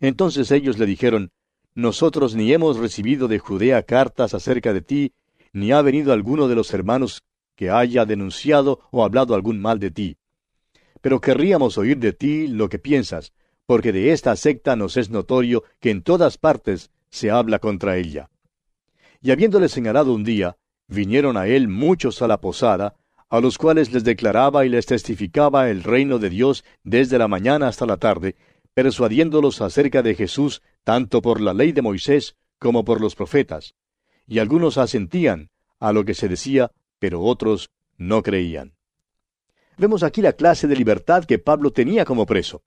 Entonces 0.00 0.50
ellos 0.50 0.78
le 0.78 0.86
dijeron, 0.86 1.30
Nosotros 1.74 2.36
ni 2.36 2.52
hemos 2.52 2.78
recibido 2.78 3.26
de 3.26 3.40
Judea 3.40 3.82
cartas 3.82 4.32
acerca 4.32 4.72
de 4.72 4.80
ti, 4.80 5.12
ni 5.52 5.72
ha 5.72 5.82
venido 5.82 6.12
alguno 6.12 6.46
de 6.46 6.54
los 6.54 6.72
hermanos 6.72 7.24
que 7.56 7.70
haya 7.70 8.04
denunciado 8.04 8.80
o 8.92 9.04
hablado 9.04 9.34
algún 9.34 9.60
mal 9.60 9.80
de 9.80 9.90
ti. 9.90 10.16
Pero 11.00 11.20
querríamos 11.20 11.76
oír 11.76 11.98
de 11.98 12.12
ti 12.12 12.46
lo 12.46 12.68
que 12.68 12.78
piensas, 12.78 13.32
porque 13.66 13.92
de 13.92 14.12
esta 14.12 14.36
secta 14.36 14.76
nos 14.76 14.96
es 14.96 15.10
notorio 15.10 15.64
que 15.80 15.90
en 15.90 16.02
todas 16.02 16.38
partes 16.38 16.90
se 17.10 17.30
habla 17.30 17.58
contra 17.58 17.96
ella. 17.96 18.30
Y 19.20 19.32
habiéndole 19.32 19.68
señalado 19.68 20.14
un 20.14 20.22
día, 20.22 20.56
vinieron 20.86 21.36
a 21.36 21.46
él 21.48 21.68
muchos 21.68 22.22
a 22.22 22.28
la 22.28 22.40
posada, 22.40 22.94
a 23.30 23.40
los 23.40 23.58
cuales 23.58 23.92
les 23.92 24.04
declaraba 24.04 24.64
y 24.64 24.68
les 24.68 24.86
testificaba 24.86 25.70
el 25.70 25.82
reino 25.82 26.18
de 26.18 26.30
Dios 26.30 26.64
desde 26.84 27.18
la 27.18 27.26
mañana 27.26 27.66
hasta 27.66 27.86
la 27.86 27.96
tarde, 27.96 28.36
persuadiéndolos 28.74 29.60
acerca 29.60 30.02
de 30.02 30.14
Jesús 30.14 30.62
tanto 30.82 31.22
por 31.22 31.40
la 31.40 31.54
ley 31.54 31.72
de 31.72 31.82
Moisés 31.82 32.36
como 32.58 32.84
por 32.84 33.00
los 33.00 33.14
profetas. 33.14 33.74
Y 34.26 34.38
algunos 34.38 34.78
asentían 34.78 35.50
a 35.78 35.92
lo 35.92 36.04
que 36.04 36.14
se 36.14 36.28
decía, 36.28 36.70
pero 36.98 37.20
otros 37.20 37.70
no 37.96 38.22
creían. 38.22 38.74
Vemos 39.76 40.02
aquí 40.02 40.22
la 40.22 40.32
clase 40.32 40.66
de 40.66 40.76
libertad 40.76 41.24
que 41.24 41.38
Pablo 41.38 41.72
tenía 41.72 42.04
como 42.04 42.26
preso. 42.26 42.62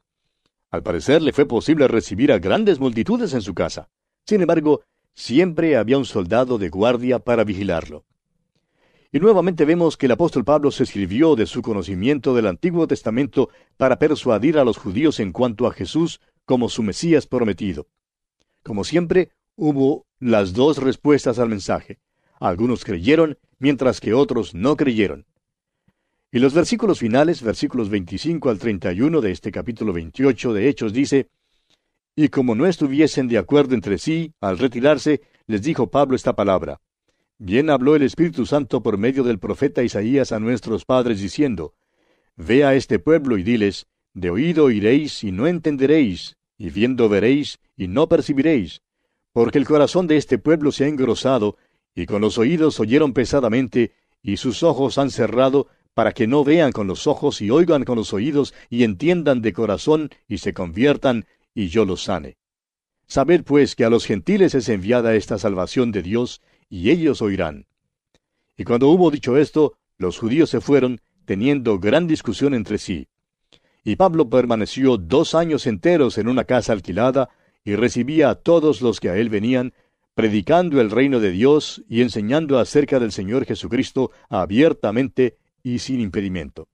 Al 0.69 0.83
parecer 0.83 1.21
le 1.21 1.31
fue 1.31 1.45
posible 1.45 1.87
recibir 1.87 2.31
a 2.31 2.39
grandes 2.39 2.79
multitudes 2.79 3.33
en 3.33 3.41
su 3.41 3.53
casa. 3.53 3.89
Sin 4.25 4.41
embargo, 4.41 4.81
siempre 5.13 5.77
había 5.77 5.97
un 5.97 6.05
soldado 6.05 6.57
de 6.57 6.69
guardia 6.69 7.19
para 7.19 7.43
vigilarlo. 7.43 8.05
Y 9.17 9.19
nuevamente 9.19 9.65
vemos 9.65 9.97
que 9.97 10.05
el 10.05 10.11
apóstol 10.11 10.45
Pablo 10.45 10.69
se 10.69 10.85
sirvió 10.85 11.35
de 11.35 11.47
su 11.47 11.63
conocimiento 11.63 12.35
del 12.35 12.45
Antiguo 12.45 12.85
Testamento 12.85 13.49
para 13.75 13.97
persuadir 13.97 14.59
a 14.59 14.63
los 14.63 14.77
judíos 14.77 15.19
en 15.19 15.31
cuanto 15.31 15.65
a 15.65 15.73
Jesús 15.73 16.21
como 16.45 16.69
su 16.69 16.83
Mesías 16.83 17.25
prometido. 17.25 17.87
Como 18.61 18.83
siempre, 18.83 19.31
hubo 19.55 20.05
las 20.19 20.53
dos 20.53 20.77
respuestas 20.77 21.39
al 21.39 21.49
mensaje. 21.49 21.97
Algunos 22.39 22.85
creyeron, 22.85 23.39
mientras 23.57 23.99
que 23.99 24.13
otros 24.13 24.53
no 24.53 24.77
creyeron. 24.77 25.25
Y 26.31 26.37
los 26.37 26.53
versículos 26.53 26.99
finales, 26.99 27.41
versículos 27.41 27.89
25 27.89 28.51
al 28.51 28.59
31 28.59 29.19
de 29.19 29.31
este 29.31 29.51
capítulo 29.51 29.93
28 29.93 30.53
de 30.53 30.69
Hechos, 30.69 30.93
dice, 30.93 31.27
Y 32.15 32.27
como 32.27 32.53
no 32.53 32.67
estuviesen 32.67 33.27
de 33.27 33.39
acuerdo 33.39 33.73
entre 33.73 33.97
sí, 33.97 34.35
al 34.41 34.59
retirarse, 34.59 35.21
les 35.47 35.63
dijo 35.63 35.89
Pablo 35.89 36.15
esta 36.15 36.35
palabra. 36.35 36.79
Bien 37.39 37.69
habló 37.69 37.95
el 37.95 38.01
Espíritu 38.01 38.47
Santo 38.47 38.81
por 38.81 38.97
medio 38.97 39.23
del 39.23 39.37
profeta 39.37 39.83
Isaías 39.83 40.31
a 40.31 40.39
nuestros 40.39 40.85
padres, 40.85 41.21
diciendo, 41.21 41.75
Ve 42.35 42.63
a 42.63 42.73
este 42.73 42.97
pueblo 42.97 43.37
y 43.37 43.43
diles, 43.43 43.85
De 44.13 44.31
oído 44.31 44.65
oiréis 44.65 45.23
y 45.23 45.31
no 45.31 45.45
entenderéis, 45.45 46.37
y 46.57 46.71
viendo 46.71 47.09
veréis 47.09 47.59
y 47.75 47.87
no 47.87 48.09
percibiréis, 48.09 48.81
porque 49.33 49.59
el 49.59 49.67
corazón 49.67 50.07
de 50.07 50.17
este 50.17 50.39
pueblo 50.39 50.71
se 50.71 50.85
ha 50.85 50.87
engrosado, 50.87 51.57
y 51.93 52.07
con 52.07 52.21
los 52.21 52.39
oídos 52.39 52.79
oyeron 52.79 53.13
pesadamente, 53.13 53.93
y 54.23 54.37
sus 54.37 54.63
ojos 54.63 54.97
han 54.97 55.11
cerrado, 55.11 55.67
para 55.93 56.13
que 56.13 56.25
no 56.25 56.43
vean 56.43 56.71
con 56.71 56.87
los 56.87 57.05
ojos 57.05 57.41
y 57.41 57.51
oigan 57.51 57.83
con 57.83 57.97
los 57.97 58.13
oídos 58.13 58.53
y 58.69 58.83
entiendan 58.83 59.41
de 59.41 59.53
corazón 59.53 60.09
y 60.27 60.39
se 60.39 60.53
conviertan 60.53 61.25
y 61.55 61.69
yo 61.69 61.85
los 61.85 62.03
sane. 62.03 62.37
Sabed 63.07 63.43
pues 63.43 63.75
que 63.75 63.85
a 63.85 63.89
los 63.89 64.05
gentiles 64.05 64.53
es 64.53 64.69
enviada 64.69 65.15
esta 65.15 65.39
salvación 65.39 65.91
de 65.91 66.03
Dios, 66.03 66.41
y 66.69 66.89
ellos 66.91 67.21
oirán. 67.21 67.65
Y 68.57 68.63
cuando 68.63 68.87
hubo 68.89 69.11
dicho 69.11 69.37
esto, 69.37 69.77
los 69.97 70.17
judíos 70.17 70.49
se 70.49 70.61
fueron, 70.61 71.01
teniendo 71.25 71.79
gran 71.79 72.07
discusión 72.07 72.53
entre 72.53 72.77
sí. 72.77 73.07
Y 73.83 73.95
Pablo 73.95 74.29
permaneció 74.29 74.97
dos 74.97 75.35
años 75.35 75.67
enteros 75.67 76.17
en 76.17 76.27
una 76.27 76.43
casa 76.43 76.73
alquilada, 76.73 77.29
y 77.63 77.75
recibía 77.75 78.29
a 78.29 78.35
todos 78.35 78.81
los 78.81 78.99
que 78.99 79.09
a 79.09 79.17
él 79.17 79.29
venían, 79.29 79.73
predicando 80.15 80.81
el 80.81 80.89
reino 80.89 81.19
de 81.19 81.31
Dios 81.31 81.83
y 81.87 82.01
enseñando 82.01 82.59
acerca 82.59 82.99
del 82.99 83.11
Señor 83.11 83.45
Jesucristo 83.45 84.11
abiertamente 84.29 85.37
y 85.61 85.79
sin 85.79 85.99
impedimento. 85.99 86.69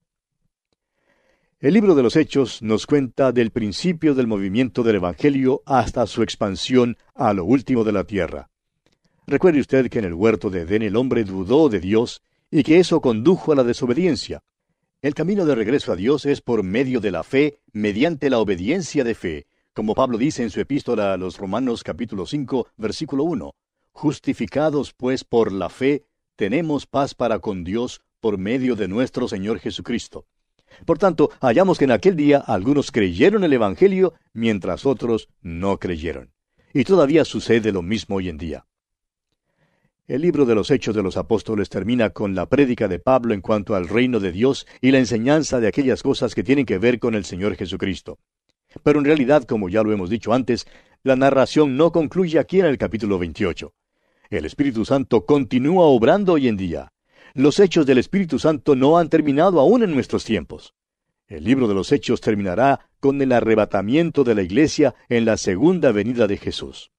El 1.60 1.74
libro 1.74 1.96
de 1.96 2.04
los 2.04 2.16
Hechos 2.16 2.62
nos 2.62 2.86
cuenta 2.86 3.32
del 3.32 3.52
principio 3.52 4.16
del 4.16 4.28
movimiento 4.28 4.84
del 4.84 4.98
Evangelio 4.98 5.64
hasta 5.66 6.06
su 6.08 6.22
expansión 6.22 6.98
a 7.16 7.34
lo 7.34 7.44
último 7.46 7.84
de 7.84 7.92
la 7.92 8.04
tierra. 8.04 8.50
Recuerde 9.26 9.62
usted 9.62 9.90
que 9.90 10.00
en 10.00 10.06
el 10.06 10.14
huerto 10.14 10.50
de 10.50 10.62
Edén 10.62 10.82
el 10.82 10.96
hombre 10.96 11.24
dudó 11.24 11.70
de 11.70 11.80
Dios 11.80 12.22
y 12.52 12.64
que 12.64 12.80
eso 12.80 13.00
condujo 13.00 13.52
a 13.52 13.56
la 13.56 13.64
desobediencia. 13.64 14.44
El 15.02 15.16
camino 15.16 15.46
de 15.46 15.56
regreso 15.56 15.92
a 15.92 15.96
Dios 15.96 16.26
es 16.26 16.42
por 16.42 16.64
medio 16.64 17.00
de 17.00 17.12
la 17.12 17.24
fe, 17.24 17.60
mediante 17.72 18.30
la 18.30 18.40
obediencia 18.40 19.04
de 19.04 19.16
fe, 19.16 19.48
como 19.74 19.96
Pablo 19.96 20.18
dice 20.18 20.44
en 20.44 20.50
su 20.50 20.60
epístola 20.60 21.14
a 21.14 21.18
los 21.18 21.38
Romanos 21.38 21.84
capítulo 21.84 22.26
5, 22.26 22.68
versículo 22.78 23.24
1. 23.24 23.56
Justificados 23.92 24.94
pues 24.94 25.24
por 25.24 25.52
la 25.52 25.70
fe, 25.70 26.06
tenemos 26.36 26.86
paz 26.86 27.16
para 27.16 27.40
con 27.40 27.64
Dios 27.64 28.02
por 28.20 28.38
medio 28.38 28.76
de 28.76 28.88
nuestro 28.88 29.28
Señor 29.28 29.60
Jesucristo. 29.60 30.26
Por 30.86 31.00
tanto, 31.00 31.32
hallamos 31.42 31.78
que 31.78 31.86
en 31.86 31.92
aquel 31.92 32.16
día 32.16 32.38
algunos 32.40 32.92
creyeron 32.92 33.44
el 33.44 33.54
Evangelio, 33.54 34.14
mientras 34.34 34.86
otros 34.86 35.30
no 35.42 35.80
creyeron. 35.80 36.34
Y 36.74 36.84
todavía 36.84 37.26
sucede 37.26 37.72
lo 37.72 37.82
mismo 37.82 38.18
hoy 38.18 38.30
en 38.30 38.38
día. 38.38 38.66
El 40.06 40.22
libro 40.22 40.44
de 40.46 40.54
los 40.54 40.70
Hechos 40.70 40.94
de 40.94 41.02
los 41.02 41.16
Apóstoles 41.16 41.70
termina 41.70 42.10
con 42.10 42.36
la 42.36 42.50
prédica 42.50 42.90
de 42.90 43.00
Pablo 43.00 43.34
en 43.34 43.40
cuanto 43.40 43.74
al 43.74 43.88
reino 43.88 44.20
de 44.20 44.34
Dios 44.34 44.68
y 44.82 44.92
la 44.92 45.00
enseñanza 45.00 45.62
de 45.62 45.68
aquellas 45.70 46.04
cosas 46.04 46.36
que 46.36 46.44
tienen 46.44 46.66
que 46.66 46.78
ver 46.78 47.00
con 47.00 47.16
el 47.16 47.24
Señor 47.24 47.56
Jesucristo. 47.56 48.20
Pero 48.84 49.00
en 49.00 49.06
realidad, 49.06 49.46
como 49.46 49.70
ya 49.70 49.82
lo 49.82 49.94
hemos 49.94 50.10
dicho 50.10 50.34
antes, 50.34 50.68
la 51.04 51.16
narración 51.16 51.78
no 51.78 51.94
concluye 51.94 52.38
aquí 52.38 52.60
en 52.60 52.66
el 52.66 52.78
capítulo 52.78 53.18
28. 53.18 53.74
El 54.30 54.44
Espíritu 54.44 54.84
Santo 54.84 55.26
continúa 55.26 55.86
obrando 55.86 56.34
hoy 56.34 56.50
en 56.50 56.58
día. 56.58 56.92
Los 57.34 57.62
hechos 57.62 57.86
del 57.86 57.98
Espíritu 57.98 58.40
Santo 58.40 58.76
no 58.76 58.98
han 58.98 59.08
terminado 59.08 59.62
aún 59.62 59.84
en 59.84 59.92
nuestros 59.92 60.26
tiempos. 60.26 60.74
El 61.28 61.46
libro 61.46 61.70
de 61.70 61.76
los 61.76 61.94
hechos 61.94 62.20
terminará 62.20 62.90
con 63.00 63.22
el 63.22 63.32
arrebatamiento 63.32 64.26
de 64.26 64.36
la 64.36 64.42
iglesia 64.42 64.96
en 65.08 65.24
la 65.24 65.38
segunda 65.38 65.94
venida 65.94 66.28
de 66.28 66.36
Jesús. 66.36 66.92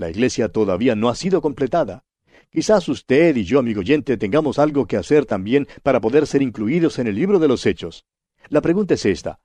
La 0.00 0.08
iglesia 0.08 0.48
todavía 0.48 0.96
no 0.96 1.10
ha 1.10 1.14
sido 1.14 1.42
completada. 1.42 2.06
Quizás 2.50 2.88
usted 2.88 3.36
y 3.36 3.44
yo, 3.44 3.58
amigo 3.58 3.80
oyente, 3.80 4.16
tengamos 4.16 4.58
algo 4.58 4.86
que 4.86 4.96
hacer 4.96 5.26
también 5.26 5.68
para 5.82 6.00
poder 6.00 6.26
ser 6.26 6.40
incluidos 6.40 6.98
en 6.98 7.06
el 7.06 7.16
libro 7.16 7.38
de 7.38 7.48
los 7.48 7.66
hechos. 7.66 8.06
La 8.48 8.62
pregunta 8.62 8.94
es 8.94 9.04
esta. 9.04 9.40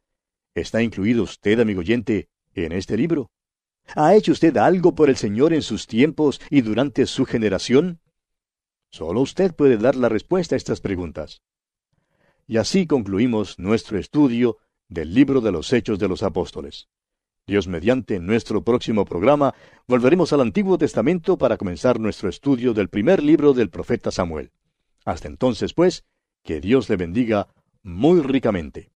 ¿Está 0.54 0.82
incluido 0.82 1.24
usted, 1.24 1.60
amigo 1.60 1.82
oyente, 1.82 2.30
en 2.54 2.72
este 2.72 2.96
libro? 2.96 3.32
¿Ha 3.98 4.16
hecho 4.16 4.32
usted 4.32 4.56
algo 4.56 4.96
por 4.96 5.10
el 5.10 5.18
Señor 5.18 5.52
en 5.52 5.62
sus 5.62 5.88
tiempos 5.88 6.40
y 6.50 6.62
durante 6.62 7.06
su 7.06 7.26
generación? 7.26 8.00
Solo 8.90 9.20
usted 9.20 9.54
puede 9.54 9.76
dar 9.76 9.98
la 9.98 10.08
respuesta 10.08 10.56
a 10.56 10.58
estas 10.58 10.80
preguntas. 10.80 11.42
Y 12.48 12.56
así 12.56 12.88
concluimos 12.88 13.60
nuestro 13.60 14.00
estudio 14.00 14.60
del 14.88 15.14
libro 15.14 15.42
de 15.42 15.52
los 15.52 15.74
Hechos 15.74 16.00
de 16.00 16.08
los 16.08 16.24
Apóstoles. 16.24 16.88
Dios 17.48 17.68
mediante, 17.68 18.20
nuestro 18.20 18.64
próximo 18.64 19.06
programa 19.06 19.54
volveremos 19.88 20.34
al 20.34 20.42
Antiguo 20.42 20.80
Testamento 20.80 21.38
para 21.38 21.58
comenzar 21.58 22.00
nuestro 22.00 22.28
estudio 22.28 22.74
del 22.74 22.90
primer 22.90 23.22
libro 23.22 23.54
del 23.54 23.70
profeta 23.70 24.10
Samuel. 24.10 24.52
Hasta 25.06 25.28
entonces, 25.28 25.76
pues, 25.76 26.06
que 26.44 26.60
Dios 26.60 26.90
le 26.90 26.96
bendiga 26.96 27.50
muy 27.84 28.22
ricamente. 28.22 28.90